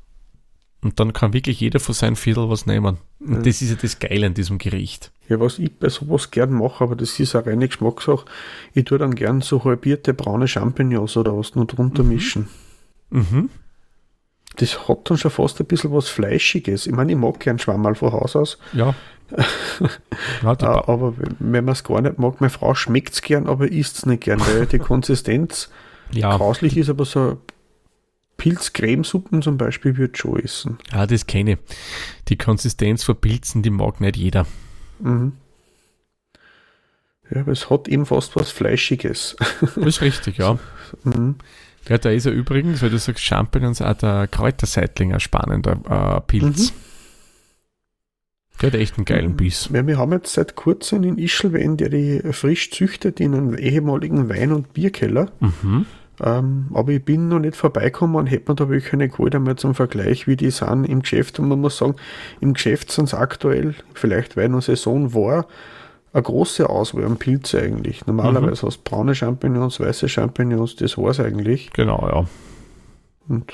Und 0.84 1.00
dann 1.00 1.14
kann 1.14 1.34
wirklich 1.34 1.60
jeder 1.60 1.80
von 1.80 1.94
seinem 1.94 2.16
Viertel 2.16 2.50
was 2.50 2.66
nehmen. 2.66 2.98
Und 3.20 3.30
Mhm. 3.30 3.44
das 3.44 3.62
ist 3.62 3.70
ja 3.70 3.76
das 3.80 4.00
Geile 4.00 4.26
an 4.28 4.34
diesem 4.34 4.58
Gericht. 4.58 5.12
Ja, 5.30 5.40
was 5.40 5.60
ich 5.60 5.72
bei 5.78 5.90
sowas 5.90 6.32
gern 6.32 6.54
mache, 6.54 6.84
aber 6.84 6.96
das 6.96 7.20
ist 7.20 7.36
eine 7.36 7.46
reine 7.46 7.68
Geschmackssache, 7.68 8.26
ich 8.74 8.86
tue 8.86 8.98
dann 8.98 9.14
gern 9.14 9.42
so 9.42 9.64
halbierte 9.64 10.14
braune 10.16 10.48
Champignons 10.48 11.16
oder 11.18 11.38
was 11.38 11.54
noch 11.56 11.66
drunter 11.66 12.02
mischen. 12.04 12.48
Mhm. 13.12 13.50
Das 14.58 14.88
hat 14.90 15.10
dann 15.10 15.18
schon 15.18 15.32
fast 15.32 15.60
ein 15.62 15.66
bisschen 15.68 15.94
was 15.94 16.10
Fleischiges. 16.10 16.88
Ich 16.88 16.94
meine, 16.94 17.12
ich 17.14 17.18
mag 17.18 17.40
gern 17.40 17.60
Schwammerl 17.60 17.96
von 17.96 18.12
Haus 18.12 18.36
aus, 18.36 18.58
Ja. 18.74 18.94
ja 20.42 20.88
aber 20.88 21.14
wenn 21.40 21.64
man 21.66 21.74
es 21.74 21.84
gar 21.84 22.02
nicht 22.02 22.18
mag, 22.20 22.42
meine 22.42 22.50
Frau 22.50 22.74
schmeckt 22.76 23.14
es 23.14 23.22
gern, 23.22 23.48
aber 23.48 23.72
isst 23.72 23.98
es 24.00 24.06
nicht 24.06 24.24
gern, 24.24 24.42
weil 24.42 24.66
die 24.66 24.80
Konsistenz 24.80 25.70
ja, 26.12 26.36
grauslich 26.36 26.76
ist, 26.76 26.90
aber 26.90 27.06
so 27.06 27.38
Pilzcremesuppen 28.42 29.44
zum 29.44 29.60
Beispiel 29.60 29.98
würde 29.98 30.18
schon 30.18 30.40
essen. 30.40 30.80
Ah, 30.92 31.06
das 31.06 31.28
kenne 31.28 31.52
ich. 31.52 31.58
Die 32.28 32.38
Konsistenz 32.38 33.04
von 33.04 33.16
Pilzen, 33.16 33.62
die 33.62 33.70
mag 33.70 34.02
nicht 34.02 34.18
jeder. 34.18 34.48
Mhm. 34.98 35.34
Ja, 37.30 37.42
aber 37.42 37.52
es 37.52 37.70
hat 37.70 37.88
eben 37.88 38.08
fast 38.08 38.36
was 38.36 38.50
Fleischiges. 38.50 39.36
Das 39.60 39.78
ist 39.78 40.02
richtig, 40.02 40.38
ja. 40.38 40.58
Mhm. 41.04 41.36
Ja, 41.88 41.98
da 41.98 42.10
ist 42.10 42.26
ja 42.26 42.32
übrigens, 42.32 42.82
weil 42.82 42.90
du 42.90 43.00
sagst 43.00 43.24
Champignons, 43.24 43.82
auch 43.82 43.94
der 43.94 44.28
Kräuterseitling 44.28 45.14
ein 45.14 45.20
spannender 45.22 46.18
äh, 46.18 46.22
Pilz. 46.22 46.72
Mhm. 46.72 46.76
Der 48.62 48.68
hat 48.68 48.76
echt 48.76 48.98
einen 48.98 49.06
geilen 49.06 49.38
Biss. 49.38 49.70
Ja, 49.72 49.88
wir 49.88 49.98
haben 49.98 50.12
jetzt 50.12 50.34
seit 50.34 50.56
kurzem 50.56 51.04
in 51.04 51.18
Ischelwein, 51.18 51.78
der 51.78 51.90
die 51.90 52.22
frisch 52.34 52.72
züchtet 52.72 53.20
in 53.20 53.34
einem 53.34 53.56
ehemaligen 53.56 54.30
Wein- 54.30 54.52
und 54.52 54.74
Bierkeller. 54.74 55.32
Mhm. 55.40 55.86
Ähm, 56.24 56.68
aber 56.74 56.92
ich 56.92 57.04
bin 57.04 57.30
noch 57.30 57.40
nicht 57.40 57.56
vorbeigekommen 57.56 58.16
und 58.16 58.28
hätte 58.28 58.52
mir 58.52 58.56
da 58.56 58.70
wirklich 58.70 58.94
eine 58.94 59.10
geholt, 59.10 59.34
einmal 59.34 59.56
zum 59.56 59.74
Vergleich, 59.74 60.28
wie 60.28 60.36
die 60.36 60.52
sind 60.52 60.86
im 60.86 61.02
Geschäft. 61.02 61.40
Und 61.40 61.48
man 61.50 61.60
muss 61.62 61.78
sagen, 61.78 61.96
im 62.42 62.54
Geschäft 62.54 62.92
sind 62.92 63.06
es 63.06 63.14
aktuell, 63.14 63.74
vielleicht 63.94 64.38
weil 64.38 64.50
noch 64.50 64.62
Saison 64.62 65.14
war, 65.14 65.48
eine 66.14 66.24
große 66.24 66.70
Auswahl 66.70 67.06
an 67.06 67.18
Pilze 67.18 67.62
eigentlich. 67.62 68.06
Normalerweise 68.06 68.68
hast 68.68 68.78
du 68.78 68.82
braune 68.84 69.16
Champignons, 69.16 69.80
weiße 69.80 70.10
Champignons, 70.10 70.76
das 70.76 70.98
war's 70.98 71.20
eigentlich. 71.20 71.72
Genau, 71.74 72.08
ja. 72.12 72.26
Und 73.28 73.54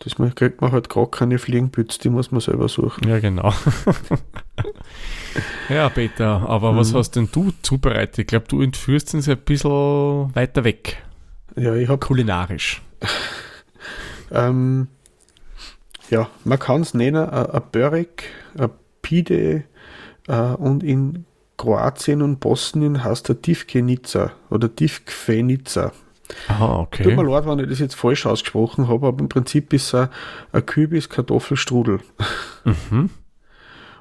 das 0.00 0.16
kriegt 0.34 0.60
man 0.60 0.70
halt 0.70 0.90
gerade 0.90 1.10
keine 1.10 1.38
Fliegenpütze, 1.38 1.98
die 1.98 2.10
muss 2.10 2.30
man 2.30 2.42
selber 2.42 2.68
suchen. 2.68 3.08
Ja, 3.08 3.20
genau. 3.20 3.54
ja, 5.68 5.88
Peter, 5.88 6.46
aber 6.48 6.76
was 6.76 6.92
Mhm. 6.92 6.96
hast 6.98 7.16
denn 7.16 7.28
du 7.32 7.52
zubereitet? 7.62 8.18
Ich 8.18 8.26
glaube, 8.26 8.46
du 8.48 8.60
entführst 8.60 9.14
uns 9.14 9.28
ein 9.28 9.38
bisschen 9.38 10.34
weiter 10.34 10.62
weg. 10.64 11.02
Ja, 11.56 11.74
ich 11.74 11.88
habe 11.88 11.98
Kulinarisch. 11.98 12.82
Ähm, 14.30 14.88
ja, 16.10 16.28
man 16.44 16.58
kann 16.58 16.82
es 16.82 16.94
nennen, 16.94 17.28
ein 17.28 17.62
Börek, 17.70 18.24
ein 18.58 18.70
Pide 19.00 19.64
äh, 20.26 20.34
und 20.34 20.82
in 20.82 21.24
Kroatien 21.56 22.20
und 22.22 22.40
Bosnien 22.40 23.04
heißt 23.04 23.28
er 23.28 23.40
Tivkenica 23.40 24.32
oder 24.50 24.74
Tivkvenica. 24.74 25.92
Ah, 26.48 26.86
Tut 26.90 27.06
mir 27.06 27.18
okay. 27.18 27.30
leid, 27.30 27.46
wenn 27.46 27.58
ich 27.60 27.68
das 27.68 27.78
jetzt 27.78 27.94
falsch 27.94 28.26
ausgesprochen 28.26 28.88
habe, 28.88 29.06
aber 29.06 29.20
im 29.20 29.28
Prinzip 29.28 29.72
ist 29.72 29.88
es 29.88 29.94
ein, 29.94 30.08
ein 30.52 30.66
Kürbis-Kartoffelstrudel. 30.66 32.00
Mhm. 32.66 33.10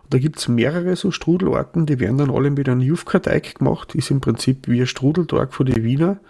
Da 0.10 0.19
gibt 0.19 0.39
es 0.39 0.48
mehrere 0.48 0.95
so 0.95 1.12
Strudelarten, 1.12 1.86
die 1.86 2.00
werden 2.00 2.17
dann 2.17 2.31
alle 2.31 2.50
mit 2.50 2.69
einem 2.69 2.79
Jufka-Teig 2.79 3.55
gemacht, 3.55 3.93
ist 3.93 4.10
im 4.10 4.22
Prinzip 4.22 4.69
wie 4.69 4.79
ein 4.79 4.88
Strudelteig 4.88 5.53
von 5.53 5.65
den 5.65 5.83
Wiener, 5.83 6.22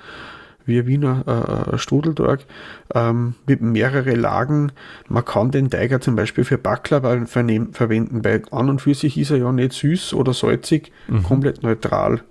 wie 0.65 0.79
ein 0.79 0.88
Wiener 0.88 1.67
äh, 1.74 1.77
Strudelteig, 1.77 2.46
ähm, 2.93 3.36
mit 3.46 3.62
mehreren 3.62 4.20
Lagen. 4.20 4.72
Man 5.08 5.25
kann 5.25 5.51
den 5.51 5.70
auch 5.70 6.00
zum 6.00 6.15
Beispiel 6.15 6.43
für 6.43 6.58
vernehm- 7.27 7.74
verwenden, 7.74 8.24
weil 8.24 8.43
an 8.51 8.70
und 8.70 8.79
für 8.82 8.93
sich 8.93 9.17
ist 9.17 9.32
er 9.32 9.38
ja 9.38 9.51
nicht 9.51 9.74
süß 9.74 10.13
oder 10.13 10.34
salzig, 10.34 10.91
Mhm. 11.08 11.24
komplett 11.24 11.63
neutral. 11.63 12.22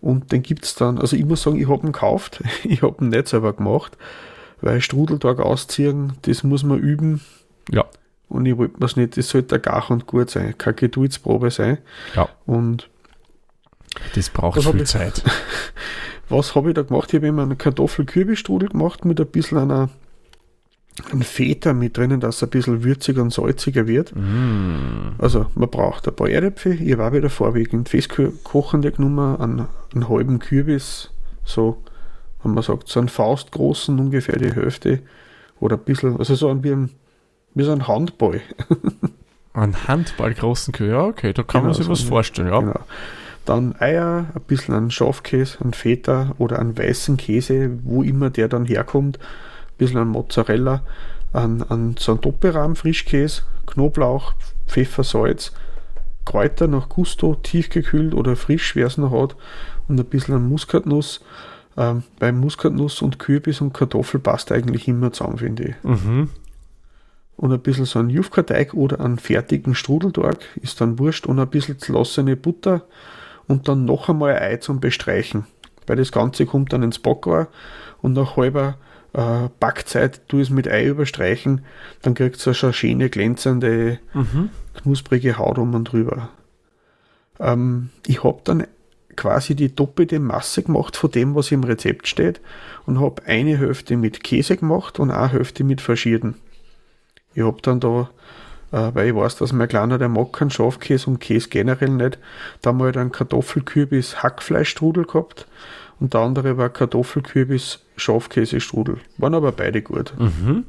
Und 0.00 0.30
den 0.32 0.42
gibt 0.42 0.64
es 0.64 0.74
dann, 0.74 0.98
also 0.98 1.16
ich 1.16 1.24
muss 1.24 1.42
sagen, 1.42 1.56
ich 1.58 1.68
habe 1.68 1.86
ihn 1.86 1.92
gekauft, 1.92 2.42
ich 2.64 2.82
habe 2.82 3.02
ihn 3.04 3.08
nicht 3.10 3.28
selber 3.28 3.52
gemacht, 3.52 3.96
weil 4.60 4.80
Strudelteig 4.80 5.38
ausziehen, 5.40 6.12
das 6.22 6.42
muss 6.44 6.62
man 6.62 6.78
üben. 6.78 7.20
Ja. 7.70 7.84
Und 8.28 8.44
ich 8.46 8.56
wollte 8.56 8.76
mir's 8.78 8.96
nicht, 8.96 9.16
das 9.16 9.28
sollte 9.28 9.58
gar 9.60 9.88
und 9.90 10.06
gut 10.06 10.30
sein, 10.30 10.56
keine 10.58 10.74
Geduldsprobe 10.74 11.50
sein. 11.50 11.78
Ja. 12.14 12.28
Und 12.44 12.88
Das 14.14 14.28
braucht 14.30 14.58
Das 14.58 14.66
viel 14.66 14.84
Zeit. 14.84 15.22
was 16.28 16.54
habe 16.54 16.70
ich 16.70 16.74
da 16.74 16.82
gemacht? 16.82 17.10
Ich 17.12 17.16
habe 17.16 17.28
immer 17.28 17.42
einen 17.42 17.58
Kartoffel-Kürbisstrudel 17.58 18.68
gemacht 18.68 19.04
mit 19.04 19.20
ein 19.20 19.26
bisschen 19.26 19.58
einer 19.58 19.90
ein 21.12 21.22
Feta 21.22 21.72
mit 21.72 21.96
drinnen, 21.96 22.20
dass 22.20 22.36
es 22.36 22.42
ein 22.42 22.50
bisschen 22.50 22.84
würziger 22.84 23.22
und 23.22 23.32
salziger 23.32 23.86
wird. 23.86 24.14
Mm. 24.16 25.14
Also 25.18 25.46
man 25.54 25.68
braucht 25.68 26.08
ein 26.08 26.16
paar 26.16 26.28
Erdäpfel, 26.28 26.80
ich 26.80 26.92
habe 26.92 27.06
auch 27.06 27.12
wieder 27.12 27.30
vorwiegend 27.30 27.88
festkochende 27.88 28.92
genommen, 28.92 29.36
einen, 29.38 29.68
einen 29.94 30.08
halben 30.08 30.38
Kürbis, 30.38 31.10
so, 31.44 31.82
wenn 32.42 32.54
man 32.54 32.62
sagt, 32.62 32.88
so 32.88 33.00
einen 33.00 33.08
Faustgroßen, 33.08 33.98
ungefähr 33.98 34.38
die 34.38 34.52
Hälfte 34.52 35.00
oder 35.60 35.76
ein 35.76 35.84
bisschen, 35.84 36.16
also 36.18 36.34
so 36.34 36.48
ein, 36.48 36.64
wie, 36.64 36.72
ein, 36.72 36.90
wie 37.54 37.64
so 37.64 37.72
ein 37.72 37.86
Handball. 37.86 38.40
Ein 39.52 39.88
handballgroßen 39.88 40.74
Kühe, 40.74 40.90
ja, 40.90 41.04
okay, 41.06 41.32
da 41.32 41.42
kann 41.42 41.62
man 41.62 41.72
Genau, 41.72 41.76
sich 41.78 41.86
so 41.86 41.92
was 41.92 42.02
vorstellen, 42.02 42.48
ja. 42.48 42.60
Genau. 42.60 42.78
Dann 43.46 43.74
Eier, 43.78 44.26
ein 44.34 44.42
bisschen 44.42 44.74
an 44.74 44.90
Schafkäse, 44.90 45.58
an 45.64 45.72
Feta 45.72 46.34
oder 46.38 46.58
an 46.58 46.76
weißen 46.76 47.16
Käse, 47.16 47.70
wo 47.84 48.02
immer 48.02 48.28
der 48.28 48.48
dann 48.48 48.66
herkommt. 48.66 49.18
Ein 49.18 49.78
bisschen 49.78 49.98
an 49.98 50.08
Mozzarella, 50.08 50.82
an, 51.32 51.62
an 51.62 51.94
Doppelrahm 51.94 52.76
Frischkäse, 52.76 53.42
Knoblauch, 53.66 54.34
Pfeffer, 54.66 55.04
Salz, 55.04 55.52
Kräuter 56.24 56.66
nach 56.66 56.88
Gusto, 56.88 57.36
tiefgekühlt 57.36 58.14
oder 58.14 58.34
frisch, 58.34 58.74
wer 58.74 58.88
es 58.88 58.98
noch 58.98 59.12
hat, 59.12 59.36
und 59.86 59.98
ein 60.00 60.06
bisschen 60.06 60.34
an 60.34 60.48
Muskatnuss. 60.48 61.20
Ähm, 61.76 62.02
bei 62.18 62.32
Muskatnuss 62.32 63.00
und 63.00 63.18
Kürbis 63.20 63.60
und 63.60 63.72
Kartoffel 63.74 64.18
passt 64.18 64.50
eigentlich 64.50 64.88
immer 64.88 65.12
zusammen, 65.12 65.38
finde 65.38 65.64
ich 65.68 65.74
Mhm. 65.84 66.30
und 67.36 67.52
ein 67.52 67.60
bisschen 67.60 67.84
so 67.84 67.98
ein 68.00 68.08
Jufka-Teig 68.10 68.74
oder 68.74 68.98
einen 68.98 69.18
fertigen 69.18 69.74
Strudelteig, 69.76 70.38
ist 70.62 70.80
dann 70.80 70.98
wurscht, 70.98 71.26
und 71.26 71.38
ein 71.38 71.48
bisschen 71.48 71.78
zerlassene 71.78 72.34
Butter 72.34 72.82
und 73.48 73.68
dann 73.68 73.84
noch 73.84 74.08
einmal 74.08 74.36
ein 74.36 74.42
Ei 74.42 74.56
zum 74.56 74.80
Bestreichen. 74.80 75.46
Weil 75.86 75.96
das 75.96 76.12
Ganze 76.12 76.46
kommt 76.46 76.72
dann 76.72 76.82
ins 76.82 76.98
Backrohr 76.98 77.48
und 78.02 78.12
nach 78.12 78.36
halber 78.36 78.76
äh, 79.12 79.48
Backzeit 79.60 80.28
tu 80.28 80.40
es 80.40 80.50
mit 80.50 80.68
Ei 80.68 80.86
überstreichen, 80.86 81.64
dann 82.02 82.14
kriegt 82.14 82.44
es 82.44 82.56
schon 82.56 82.72
schöne, 82.72 83.08
glänzende, 83.08 83.98
Mhm. 84.12 84.50
knusprige 84.74 85.38
Haut 85.38 85.58
um 85.58 85.74
und 85.74 85.84
drüber. 85.84 86.28
Ähm, 87.40 87.90
ich 88.06 88.24
habe 88.24 88.40
dann 88.44 88.66
quasi 89.14 89.54
die 89.54 89.74
doppelte 89.74 90.18
Masse 90.18 90.62
gemacht 90.62 90.96
von 90.96 91.10
dem, 91.10 91.34
was 91.34 91.50
im 91.50 91.64
Rezept 91.64 92.06
steht 92.06 92.40
und 92.84 93.00
habe 93.00 93.22
eine 93.24 93.56
Hälfte 93.58 93.96
mit 93.96 94.22
Käse 94.22 94.56
gemacht 94.56 94.98
und 94.98 95.10
eine 95.10 95.32
Hälfte 95.32 95.64
mit 95.64 95.80
Faschierten. 95.80 96.34
Ich 97.34 97.42
habe 97.42 97.62
dann 97.62 97.80
da, 97.80 98.10
äh, 98.72 98.90
weil 98.94 99.08
ich 99.08 99.14
weiß, 99.14 99.36
dass 99.36 99.52
mein 99.52 99.68
Kleiner, 99.68 99.98
der 99.98 100.08
mag 100.08 100.32
keinen 100.32 100.50
Schafkäse 100.50 101.08
und 101.10 101.20
Käse 101.20 101.48
generell 101.48 101.90
nicht, 101.90 102.18
da 102.62 102.72
mal 102.72 102.96
einen 102.96 103.12
Kartoffelkürbis-Hackfleischstrudel 103.12 105.04
gehabt 105.04 105.46
und 106.00 106.14
der 106.14 106.22
andere 106.22 106.56
war 106.56 106.68
Kartoffelkürbis-Schafkäsestrudel. 106.68 108.98
Waren 109.18 109.34
aber 109.34 109.52
beide 109.52 109.82
gut. 109.82 110.12
Mhm. 110.18 110.64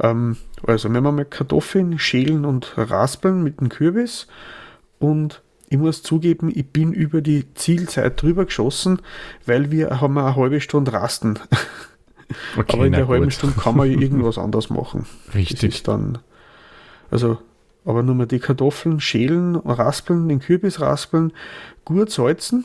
Ähm, 0.00 0.36
also, 0.66 0.92
wenn 0.92 1.02
wir 1.02 1.12
mal 1.12 1.24
Kartoffeln 1.24 1.98
schälen 1.98 2.44
und 2.44 2.74
raspeln 2.76 3.42
mit 3.42 3.60
dem 3.60 3.68
Kürbis 3.68 4.26
und 4.98 5.42
ich 5.68 5.78
muss 5.78 6.02
zugeben, 6.02 6.50
ich 6.52 6.66
bin 6.66 6.92
über 6.92 7.22
die 7.22 7.54
Zielzeit 7.54 8.20
drüber 8.20 8.44
geschossen, 8.44 9.00
weil 9.46 9.70
wir 9.70 10.00
haben 10.00 10.18
eine 10.18 10.34
halbe 10.34 10.60
Stunde 10.60 10.92
rasten. 10.92 11.38
Okay, 12.56 12.74
Aber 12.74 12.86
in 12.86 12.92
der 12.92 13.08
halben 13.08 13.24
gut. 13.24 13.34
Stunde 13.34 13.60
kann 13.60 13.76
man 13.76 13.90
irgendwas 14.00 14.38
anderes 14.38 14.70
machen. 14.70 15.06
Das 15.26 15.34
Richtig. 15.36 15.76
ist 15.76 15.88
dann, 15.88 16.18
also, 17.10 17.38
aber 17.84 18.02
nur 18.02 18.14
mal 18.14 18.26
die 18.26 18.38
Kartoffeln 18.40 19.00
schälen, 19.00 19.56
raspeln, 19.56 20.28
den 20.28 20.40
Kürbis 20.40 20.80
raspeln, 20.80 21.32
gut 21.84 22.10
salzen 22.10 22.64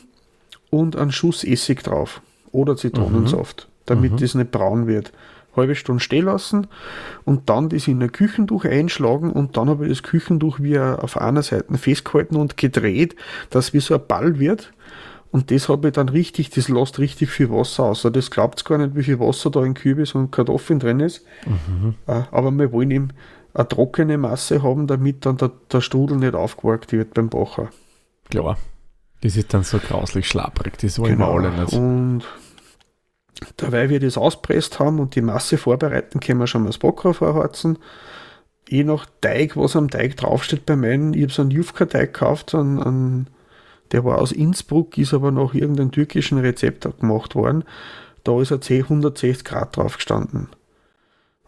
und 0.70 0.96
einen 0.96 1.12
Schuss 1.12 1.42
Essig 1.44 1.82
drauf 1.82 2.20
oder 2.52 2.76
Zitronensaft, 2.76 3.68
damit 3.86 4.12
Mhm. 4.12 4.16
das 4.18 4.34
nicht 4.34 4.50
braun 4.50 4.86
wird. 4.86 5.12
Halbe 5.56 5.74
Stunde 5.74 6.02
stehen 6.02 6.26
lassen 6.26 6.66
und 7.24 7.48
dann 7.48 7.70
das 7.70 7.88
in 7.88 8.02
ein 8.02 8.12
Küchentuch 8.12 8.66
einschlagen 8.66 9.30
und 9.32 9.56
dann 9.56 9.70
habe 9.70 9.84
ich 9.86 9.90
das 9.90 10.02
Küchentuch 10.02 10.58
wie 10.60 10.78
auf 10.78 11.16
einer 11.16 11.42
Seite 11.42 11.78
festgehalten 11.78 12.36
und 12.36 12.58
gedreht, 12.58 13.16
dass 13.48 13.72
wie 13.72 13.80
so 13.80 13.94
ein 13.94 14.06
Ball 14.06 14.38
wird. 14.38 14.72
Und 15.32 15.50
das 15.50 15.70
habe 15.70 15.88
ich 15.88 15.94
dann 15.94 16.10
richtig, 16.10 16.50
das 16.50 16.68
lässt 16.68 16.98
richtig 16.98 17.30
viel 17.30 17.50
Wasser 17.50 17.84
aus. 17.84 18.00
Also 18.04 18.10
das 18.10 18.30
glaubt 18.30 18.62
gar 18.66 18.76
nicht, 18.78 18.96
wie 18.96 19.02
viel 19.02 19.18
Wasser 19.18 19.50
da 19.50 19.64
in 19.64 19.72
Kürbis 19.74 20.14
und 20.14 20.30
Kartoffeln 20.30 20.78
drin 20.78 21.00
ist. 21.00 21.24
Äh, 22.06 22.22
Aber 22.30 22.50
wir 22.50 22.70
wollen 22.72 22.90
eben 22.90 23.08
eine 23.56 23.68
trockene 23.68 24.18
Masse 24.18 24.62
haben, 24.62 24.86
damit 24.86 25.24
dann 25.24 25.38
der, 25.38 25.50
der 25.72 25.80
Strudel 25.80 26.18
nicht 26.18 26.34
aufgeworkt 26.34 26.92
wird 26.92 27.14
beim 27.14 27.28
Bacher. 27.28 27.70
Klar. 28.30 28.58
Das 29.22 29.36
ist 29.36 29.54
dann 29.54 29.62
so 29.62 29.78
grauslich 29.78 30.28
schlapprig, 30.28 30.76
das 30.78 30.98
wollen 30.98 31.18
wir 31.18 31.26
alle 31.26 31.50
nicht. 31.50 31.72
Und 31.72 32.22
dabei 33.56 33.88
wir 33.88 33.98
das 33.98 34.18
auspresst 34.18 34.78
haben 34.78 35.00
und 35.00 35.14
die 35.14 35.22
Masse 35.22 35.56
vorbereiten, 35.56 36.20
können 36.20 36.38
wir 36.38 36.46
schon 36.46 36.62
mal 36.62 36.68
das 36.68 36.78
Backrohr 36.78 37.14
vorheizen. 37.14 37.78
Je 38.68 38.84
nach 38.84 39.06
Teig, 39.22 39.56
was 39.56 39.74
am 39.74 39.88
Teig 39.88 40.16
draufsteht 40.16 40.66
bei 40.66 40.76
meinen, 40.76 41.14
ich 41.14 41.22
habe 41.22 41.32
so 41.32 41.42
einen 41.42 41.50
Jufka-Teig 41.50 42.12
gekauft, 42.12 42.54
einen, 42.54 42.82
einen, 42.82 43.26
der 43.92 44.04
war 44.04 44.18
aus 44.18 44.32
Innsbruck, 44.32 44.98
ist 44.98 45.14
aber 45.14 45.30
nach 45.30 45.54
irgendeinem 45.54 45.92
türkischen 45.92 46.38
Rezept 46.38 46.86
gemacht 47.00 47.34
worden. 47.34 47.64
Da 48.22 48.40
ist 48.40 48.52
C 48.64 48.82
160 48.82 49.44
Grad 49.44 49.76
drauf 49.76 49.96
gestanden. 49.96 50.48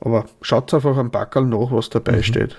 Aber 0.00 0.26
schaut 0.42 0.72
einfach 0.72 0.96
am 0.96 1.10
Backerl 1.10 1.44
nach, 1.46 1.70
was 1.70 1.90
dabei 1.90 2.18
Mhm. 2.18 2.22
steht. 2.22 2.56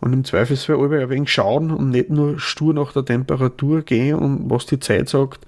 Und 0.00 0.12
im 0.12 0.24
Zweifelsfall 0.24 0.76
ein 0.92 1.10
wenig 1.10 1.32
schauen 1.32 1.70
und 1.70 1.90
nicht 1.90 2.10
nur 2.10 2.40
stur 2.40 2.74
nach 2.74 2.92
der 2.92 3.04
Temperatur 3.04 3.82
gehen 3.82 4.16
und 4.18 4.50
was 4.50 4.66
die 4.66 4.80
Zeit 4.80 5.08
sagt. 5.08 5.46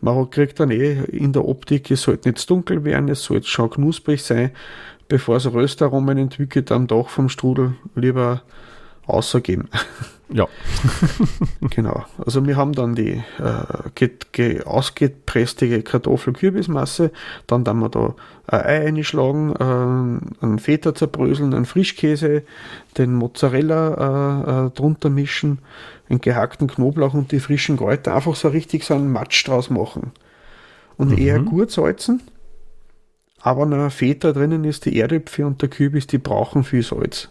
man 0.00 0.28
kriegt 0.28 0.60
dann 0.60 0.70
eh 0.70 1.04
in 1.04 1.32
der 1.32 1.48
Optik, 1.48 1.90
es 1.90 2.02
sollte 2.02 2.28
nicht 2.28 2.38
zu 2.38 2.48
dunkel 2.48 2.84
werden, 2.84 3.08
es 3.08 3.22
sollte 3.22 3.46
schon 3.46 3.70
knusprig 3.70 4.22
sein, 4.22 4.50
bevor 5.08 5.36
es 5.36 5.50
Röstaromen 5.50 6.18
entwickelt 6.18 6.70
am 6.72 6.86
Dach 6.86 7.08
vom 7.08 7.30
Strudel, 7.30 7.74
lieber 7.94 8.42
außergeben. 9.06 9.68
Ja. 10.30 10.48
genau. 11.70 12.04
Also 12.24 12.44
wir 12.46 12.56
haben 12.56 12.72
dann 12.72 12.94
die 12.94 13.22
äh, 13.38 14.62
ausgepresste 14.64 15.82
Kartoffel-Kürbismasse, 15.82 17.10
dann 17.46 17.64
dann 17.64 17.78
wir 17.78 17.90
da 17.90 18.14
ein 18.46 18.60
Ei 18.60 18.86
einschlagen, 18.86 19.52
äh, 19.52 20.44
einen 20.44 20.58
Feta 20.58 20.94
zerbröseln, 20.94 21.54
einen 21.54 21.66
Frischkäse, 21.66 22.42
den 22.96 23.14
Mozzarella 23.14 24.64
äh, 24.64 24.66
äh, 24.66 24.70
drunter 24.70 25.10
mischen, 25.10 25.58
einen 26.08 26.20
gehackten 26.20 26.68
Knoblauch 26.68 27.14
und 27.14 27.30
die 27.30 27.40
frischen 27.40 27.76
Kräuter, 27.76 28.14
einfach 28.14 28.34
so 28.34 28.48
richtig 28.48 28.84
so 28.84 28.94
einen 28.94 29.12
Matsch 29.12 29.46
draus 29.46 29.68
machen. 29.68 30.12
Und 30.96 31.10
mhm. 31.10 31.18
eher 31.18 31.40
gut 31.40 31.70
salzen, 31.70 32.22
aber 33.40 33.66
noch 33.66 33.90
Feta 33.90 34.32
drinnen 34.32 34.64
ist, 34.64 34.86
die 34.86 34.98
Erdäpfel 34.98 35.44
und 35.44 35.60
der 35.60 35.68
Kürbis, 35.68 36.06
die 36.06 36.18
brauchen 36.18 36.64
viel 36.64 36.82
Salz. 36.82 37.28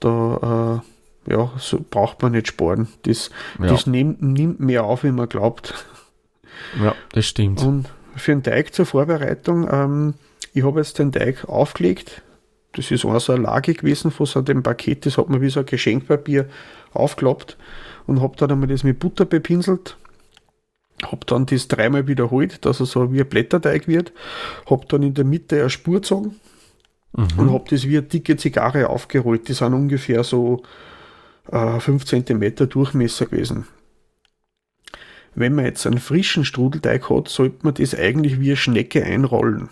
Da 0.00 0.82
äh, 0.82 1.32
ja, 1.32 1.52
so 1.58 1.84
braucht 1.88 2.22
man 2.22 2.32
nicht 2.32 2.48
sparen. 2.48 2.88
Das, 3.02 3.30
ja. 3.58 3.66
das 3.66 3.86
nimmt, 3.86 4.22
nimmt 4.22 4.60
mehr 4.60 4.84
auf, 4.84 5.04
wie 5.04 5.12
man 5.12 5.28
glaubt. 5.28 5.74
Ja, 6.82 6.94
das 7.12 7.26
stimmt. 7.26 7.62
Und 7.62 7.86
für 8.16 8.32
den 8.32 8.42
Teig 8.42 8.74
zur 8.74 8.86
Vorbereitung, 8.86 9.68
ähm, 9.70 10.14
ich 10.54 10.64
habe 10.64 10.80
jetzt 10.80 10.98
den 10.98 11.12
Teig 11.12 11.48
aufgelegt. 11.48 12.22
Das 12.72 12.90
ist 12.90 13.04
auch 13.04 13.18
so 13.20 13.32
eine 13.32 13.42
Lage 13.42 13.74
gewesen 13.74 14.10
von 14.10 14.26
so 14.26 14.40
einem 14.40 14.62
Paket, 14.62 15.06
das 15.06 15.16
hat 15.18 15.28
man 15.28 15.40
wie 15.40 15.48
so 15.48 15.60
ein 15.60 15.66
Geschenkpapier 15.66 16.46
aufgeklappt 16.92 17.56
und 18.06 18.20
habe 18.20 18.36
dann 18.36 18.52
einmal 18.52 18.68
das 18.68 18.84
mit 18.84 18.98
Butter 18.98 19.24
bepinselt. 19.24 19.96
Habe 21.02 21.26
dann 21.26 21.46
das 21.46 21.68
dreimal 21.68 22.06
wiederholt, 22.06 22.64
dass 22.64 22.80
er 22.80 22.86
so 22.86 23.12
wie 23.12 23.20
ein 23.20 23.28
Blätterteig 23.28 23.86
wird. 23.86 24.12
Habe 24.68 24.86
dann 24.88 25.02
in 25.02 25.14
der 25.14 25.24
Mitte 25.24 25.60
eine 25.60 25.70
Spur 25.70 25.96
gezogen 25.96 26.36
mhm. 27.16 27.38
und 27.38 27.52
habe 27.52 27.64
das 27.70 27.88
wie 27.88 27.98
eine 27.98 28.06
dicke 28.06 28.36
Zigarre 28.36 28.88
aufgerollt. 28.88 29.48
Die 29.48 29.54
sind 29.54 29.74
ungefähr 29.74 30.22
so 30.24 30.62
äh, 31.50 31.80
5 31.80 32.04
cm 32.04 32.68
Durchmesser 32.68 33.26
gewesen. 33.26 33.66
Wenn 35.34 35.54
man 35.54 35.66
jetzt 35.66 35.86
einen 35.86 35.98
frischen 35.98 36.44
Strudelteig 36.44 37.10
hat, 37.10 37.28
sollte 37.28 37.58
man 37.62 37.74
das 37.74 37.94
eigentlich 37.94 38.40
wie 38.40 38.48
eine 38.48 38.56
Schnecke 38.56 39.04
einrollen. 39.04 39.68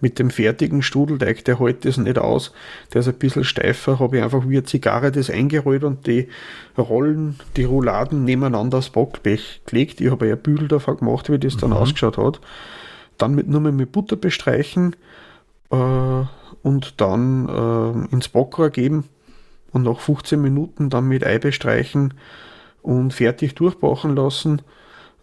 Mit 0.00 0.18
dem 0.18 0.30
fertigen 0.30 0.80
Strudelteig, 0.80 1.44
der 1.44 1.60
hält 1.60 1.84
das 1.84 1.98
nicht 1.98 2.18
aus. 2.18 2.54
Der 2.94 3.00
ist 3.00 3.08
ein 3.08 3.18
bisschen 3.18 3.44
steifer, 3.44 3.98
habe 3.98 4.16
ich 4.16 4.22
einfach 4.22 4.48
wie 4.48 4.56
eine 4.56 4.64
Zigarre 4.64 5.12
das 5.12 5.28
eingerollt 5.28 5.84
und 5.84 6.06
die 6.06 6.28
Rollen, 6.78 7.38
die 7.56 7.64
Rouladen 7.64 8.24
nebeneinander 8.24 8.78
aufs 8.78 8.88
Backblech 8.88 9.60
gelegt. 9.66 10.00
Ich 10.00 10.10
habe 10.10 10.26
ja 10.26 10.36
Bügel 10.36 10.68
davon 10.68 10.96
gemacht, 10.96 11.30
wie 11.30 11.38
das 11.38 11.58
dann 11.58 11.70
mhm. 11.70 11.76
ausgeschaut 11.76 12.16
hat. 12.16 12.40
Dann 13.18 13.34
mit, 13.34 13.48
nur 13.48 13.60
mit 13.60 13.92
Butter 13.92 14.16
bestreichen 14.16 14.96
äh, 15.70 16.22
und 16.62 17.00
dann 17.00 17.48
äh, 17.48 18.14
ins 18.14 18.28
Backrohr 18.28 18.70
geben 18.70 19.04
und 19.72 19.82
nach 19.82 20.00
15 20.00 20.40
Minuten 20.40 20.90
dann 20.90 21.06
mit 21.06 21.24
Ei 21.24 21.38
bestreichen 21.38 22.14
und 22.82 23.12
fertig 23.12 23.54
durchbachen 23.54 24.16
lassen. 24.16 24.62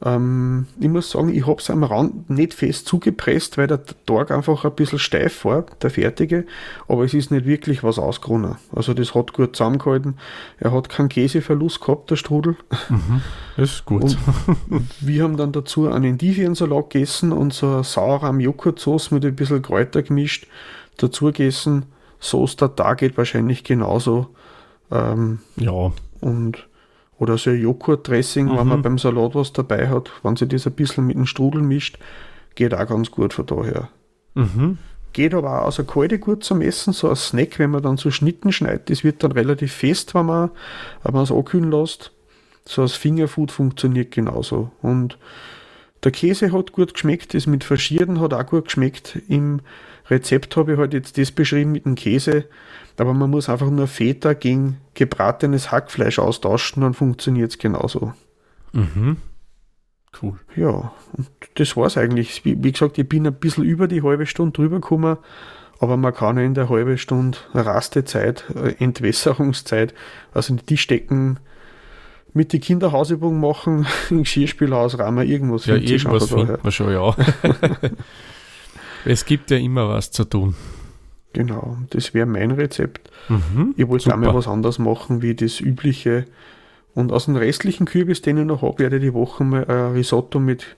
Ähm, 0.04 0.68
ich 0.80 0.90
muss 0.90 1.10
sagen, 1.10 1.34
ich 1.34 1.48
habe 1.48 1.60
es 1.60 1.72
am 1.72 1.84
Rand 1.84 2.30
nicht 2.30 2.54
fest 2.54 2.88
zugepresst, 2.88 3.58
weil 3.58 3.66
der 3.66 3.84
Tag 4.06 4.30
einfach 4.30 4.64
ein 4.64 4.76
bisschen 4.76 5.00
steif 5.00 5.44
war, 5.44 5.66
der 5.82 5.90
fertige, 5.90 6.46
aber 6.88 7.04
es 7.04 7.16
ist 7.16 7.32
nicht 7.32 7.46
wirklich 7.46 7.84
was 7.84 7.98
ausgerunnen. 7.98 8.58
Also 8.76 8.94
das 8.94 9.16
hat 9.16 9.34
gut 9.34 9.56
zusammengehalten. 9.56 10.18
Er 10.60 10.72
hat 10.72 10.90
keinen 10.90 11.10
Käseverlust 11.10 11.82
gehabt, 11.82 12.12
der 12.12 12.16
Strudel. 12.16 12.58
Mhm, 12.90 13.22
das 13.56 13.72
ist 13.72 13.86
gut. 13.86 14.04
Und 14.70 14.86
wir 15.02 15.24
haben 15.24 15.36
dann 15.36 15.52
dazu 15.52 15.88
einen 15.88 16.06
Endiviensalat 16.06 16.92
gegessen 16.92 17.32
und 17.32 17.54
so 17.54 17.68
eine 17.68 17.84
saure 17.84 18.32
Joghurtsauce 18.40 19.10
mit 19.10 19.26
ein 19.26 19.36
bisschen 19.36 19.64
Kräuter 19.64 20.04
gemischt, 20.04 20.46
dazu 20.98 21.26
gegessen. 21.26 21.86
Sauce 22.20 22.56
da 22.56 22.94
geht 22.96 23.18
wahrscheinlich 23.18 23.64
genauso. 23.64 24.28
Ähm, 24.92 25.40
ja. 25.56 25.92
Und 26.20 26.68
oder 27.20 27.38
so 27.38 27.50
ein 27.50 27.62
Joghurt-Dressing, 27.62 28.46
mhm. 28.46 28.58
wenn 28.58 28.68
man 28.68 28.82
beim 28.82 28.98
Salat 28.98 29.36
was 29.36 29.54
dabei 29.54 29.90
hat, 29.90 30.12
wenn 30.24 30.36
sie 30.36 30.48
das 30.48 30.68
ein 30.68 30.74
bisschen 30.74 31.08
mit 31.08 31.18
dem 31.18 31.26
Strudel 31.26 31.62
mischt, 31.62 31.98
geht 32.56 32.74
auch 32.74 32.88
ganz 32.88 33.12
gut 33.12 33.34
von 33.34 33.46
daher. 33.46 33.90
Mhm. 34.36 34.78
Geht 35.14 35.34
aber 35.34 35.62
auch 35.62 35.68
aus 35.68 35.78
der 35.78 35.86
Kalte 35.86 36.20
gut 36.20 36.44
zum 36.44 36.62
Essen, 36.62 36.94
so 36.94 37.10
ein 37.10 37.16
Snack, 37.16 37.58
wenn 37.58 37.72
man 37.72 37.82
dann 37.82 37.98
so 37.98 38.12
Schnitten 38.12 38.52
schneidet, 38.52 38.90
das 38.90 39.04
wird 39.04 39.24
dann 39.24 39.32
relativ 39.32 39.74
fest, 39.74 40.14
wenn 40.14 40.28
man, 40.28 40.52
wenn 41.04 41.14
man 41.14 41.24
es 41.24 41.32
ankühlen 41.32 41.72
lässt. 41.72 42.12
So 42.66 42.82
als 42.82 42.94
Fingerfood 42.94 43.52
funktioniert 43.52 44.12
genauso. 44.12 44.72
Und 44.82 45.18
der 46.04 46.12
Käse 46.12 46.52
hat 46.52 46.72
gut 46.72 46.94
geschmeckt, 46.94 47.34
das 47.34 47.48
mit 47.48 47.64
Verschierden 47.64 48.20
hat 48.20 48.34
auch 48.34 48.46
gut 48.46 48.66
geschmeckt. 48.66 49.20
Im 49.28 49.62
Rezept 50.10 50.56
habe 50.56 50.74
ich 50.74 50.78
halt 50.78 50.94
jetzt 50.94 51.18
das 51.18 51.32
beschrieben 51.32 51.72
mit 51.72 51.86
dem 51.86 51.96
Käse, 51.96 52.46
aber 52.98 53.14
man 53.14 53.30
muss 53.30 53.50
einfach 53.50 53.70
nur 53.70 53.88
Feta 53.88 54.34
gegen 54.34 54.78
gebratenes 54.94 55.72
Hackfleisch 55.72 56.20
austauschen, 56.20 56.82
dann 56.82 56.94
funktioniert 56.94 57.52
es 57.52 57.58
genauso. 57.58 58.14
Mhm. 58.74 59.18
Cool. 60.22 60.40
Ja, 60.56 60.94
und 61.14 61.30
das 61.56 61.76
war 61.76 61.88
es 61.88 61.98
eigentlich. 61.98 62.44
Wie, 62.46 62.64
wie, 62.64 62.72
gesagt, 62.72 62.98
ich 62.98 63.08
bin 63.08 63.28
ein 63.28 63.34
bisschen 63.34 63.64
über 63.64 63.88
die 63.88 64.02
halbe 64.02 64.26
Stunde 64.26 64.54
drüber 64.54 64.80
gekommen, 64.80 65.18
aber 65.80 65.98
man 65.98 66.14
kann 66.14 66.38
ja 66.38 66.44
in 66.44 66.54
der 66.54 66.70
halben 66.70 66.98
Stunde 66.98 67.38
Rastezeit, 67.54 68.46
äh, 68.56 68.76
Entwässerungszeit, 68.84 69.94
also 70.34 70.54
in 70.54 70.58
die 70.58 70.66
Tischdecken 70.66 71.40
mit 72.34 72.54
die 72.54 72.60
Kinderhausübung 72.60 73.40
machen, 73.40 73.86
im 74.10 74.20
Geschirrspülhaus 74.20 75.00
rahmen, 75.00 75.28
irgendwas. 75.28 75.66
Ja, 75.66 75.76
irgendwas 75.76 76.30
findet 76.30 76.64
man 76.64 76.72
schon, 76.72 76.92
ja. 76.92 77.16
es 79.06 79.26
gibt 79.26 79.52
ja 79.52 79.58
immer 79.58 79.90
was 79.90 80.12
zu 80.12 80.26
tun. 80.26 80.56
Genau, 81.34 81.78
das 81.90 82.14
wäre 82.14 82.26
mein 82.26 82.52
Rezept. 82.52 83.12
Mhm, 83.30 83.76
ich 83.78 83.88
wollte 83.88 84.12
einmal 84.14 84.34
was 84.34 84.48
anderes 84.48 84.80
machen 84.80 85.22
wie 85.22 85.36
das 85.36 85.60
übliche. 85.60 86.26
Und 86.96 87.12
aus 87.12 87.26
den 87.26 87.36
restlichen 87.36 87.86
Kürbis, 87.86 88.24
den 88.24 88.38
ich 88.38 88.46
noch 88.46 88.64
habe, 88.64 88.80
werde 88.80 88.96
ich 88.96 89.04
die 89.04 89.14
Woche 89.14 89.44
mal 89.44 89.66
ein 89.66 89.92
Risotto 89.92 90.40
mit 90.40 90.78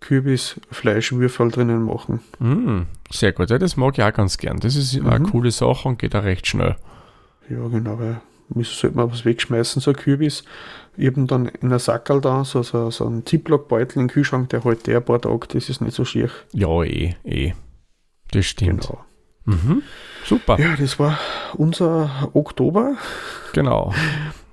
Kürbisfleischwürfel 0.00 1.50
drinnen 1.50 1.82
machen. 1.82 2.20
Mm, 2.38 2.86
sehr 3.10 3.32
gut, 3.32 3.50
ja, 3.50 3.58
das 3.58 3.76
mag 3.76 3.98
ich 3.98 4.04
auch 4.04 4.12
ganz 4.12 4.38
gern. 4.38 4.58
Das 4.60 4.74
ist 4.74 4.98
mhm. 4.98 5.08
eine 5.08 5.28
coole 5.28 5.50
Sache 5.50 5.88
und 5.88 5.98
geht 5.98 6.16
auch 6.16 6.24
recht 6.24 6.46
schnell. 6.46 6.76
Ja, 7.50 7.68
genau, 7.68 7.98
weil 7.98 8.22
wieso 8.50 8.72
sollte 8.72 8.96
man 8.96 9.10
was 9.10 9.24
wegschmeißen, 9.24 9.80
so 9.80 9.90
ein 9.90 9.96
Kürbis. 9.96 10.44
Habe 10.98 11.24
dann 11.26 11.46
in 11.46 11.68
einer 11.68 11.78
Sackerl 11.78 12.20
da, 12.20 12.44
so, 12.44 12.62
so, 12.62 12.90
so 12.90 13.06
einen 13.06 13.24
Ziplock-Beutel 13.24 14.00
im 14.00 14.08
Kühlschrank, 14.08 14.48
der 14.50 14.60
der 14.60 14.98
ein 14.98 15.04
paar 15.04 15.20
Tage, 15.20 15.46
das 15.48 15.68
ist 15.68 15.80
nicht 15.80 15.94
so 15.94 16.04
schier. 16.04 16.30
Ja, 16.52 16.82
eh, 16.82 17.14
eh. 17.24 17.54
Das 18.32 18.46
stimmt. 18.46 18.88
Genau. 18.88 19.04
Mhm. 19.44 19.82
Super. 20.24 20.60
Ja, 20.60 20.76
das 20.76 20.98
war 20.98 21.18
unser 21.54 22.30
Oktober. 22.34 22.96
Genau. 23.52 23.92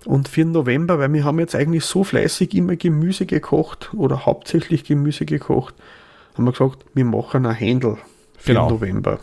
Und 0.06 0.30
für 0.30 0.42
den 0.42 0.52
November, 0.52 1.00
weil 1.00 1.12
wir 1.12 1.26
haben 1.26 1.40
jetzt 1.40 1.56
eigentlich 1.56 1.84
so 1.84 2.04
fleißig 2.04 2.56
immer 2.56 2.78
Gemüse 2.78 3.26
gekocht 3.26 3.94
oder 3.94 4.26
hauptsächlich 4.26 4.86
Gemüse 4.86 5.26
gekocht, 5.26 5.76
haben 6.36 6.46
wir 6.46 6.52
gesagt, 6.52 6.86
wir 6.94 7.06
machen 7.06 7.46
ein 7.46 7.56
Händel 7.56 7.98
für 8.38 8.54
genau. 8.54 8.68
den 8.68 8.76
November. 8.76 9.20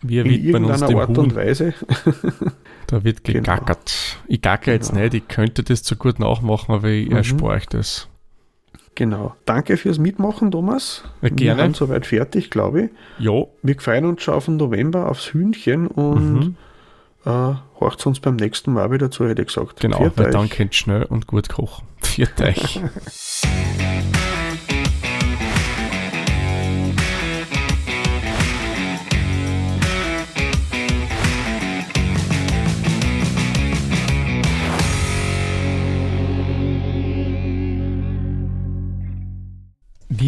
Wir 0.00 0.24
In 0.24 0.44
irgendeiner 0.44 1.00
Art 1.00 1.08
Huhn. 1.08 1.18
und 1.18 1.34
Weise. 1.34 1.74
Da 2.86 3.04
wird 3.04 3.24
genau. 3.24 3.38
gegackert. 3.38 3.92
Genau. 4.16 4.24
Ich 4.28 4.42
gacke 4.42 4.72
jetzt 4.72 4.90
genau. 4.90 5.02
nicht, 5.02 5.14
ich 5.14 5.28
könnte 5.28 5.62
das 5.62 5.82
zu 5.82 5.96
gut 5.96 6.18
nachmachen, 6.18 6.74
aber 6.74 6.88
ich 6.88 7.08
mhm. 7.08 7.16
erspare 7.16 7.52
euch 7.52 7.66
das. 7.66 8.08
Genau. 8.94 9.34
Danke 9.44 9.76
fürs 9.76 9.98
Mitmachen, 9.98 10.50
Thomas. 10.50 11.02
Ja, 11.20 11.28
gerne. 11.28 11.58
Wir 11.58 11.64
sind 11.64 11.76
soweit 11.76 12.06
fertig, 12.06 12.50
glaube 12.50 12.82
ich. 12.82 12.90
Ja. 13.18 13.44
Wir 13.62 13.80
freuen 13.80 14.04
uns 14.04 14.22
schon 14.22 14.34
auf 14.34 14.44
den 14.44 14.56
November, 14.56 15.08
aufs 15.10 15.32
Hühnchen 15.32 15.88
und 15.88 16.34
mhm. 16.34 16.56
äh, 17.24 17.54
horcht 17.80 18.06
uns 18.06 18.20
beim 18.20 18.36
nächsten 18.36 18.72
Mal 18.72 18.92
wieder 18.92 19.10
zu, 19.10 19.26
hätte 19.28 19.42
ich 19.42 19.48
gesagt. 19.48 19.80
Genau, 19.80 20.12
weil 20.14 20.30
dann 20.30 20.48
könnt 20.48 20.74
schnell 20.74 21.04
und 21.04 21.26
gut 21.26 21.48
kochen. 21.48 21.86
Viert 22.00 22.40
euch. 22.40 22.80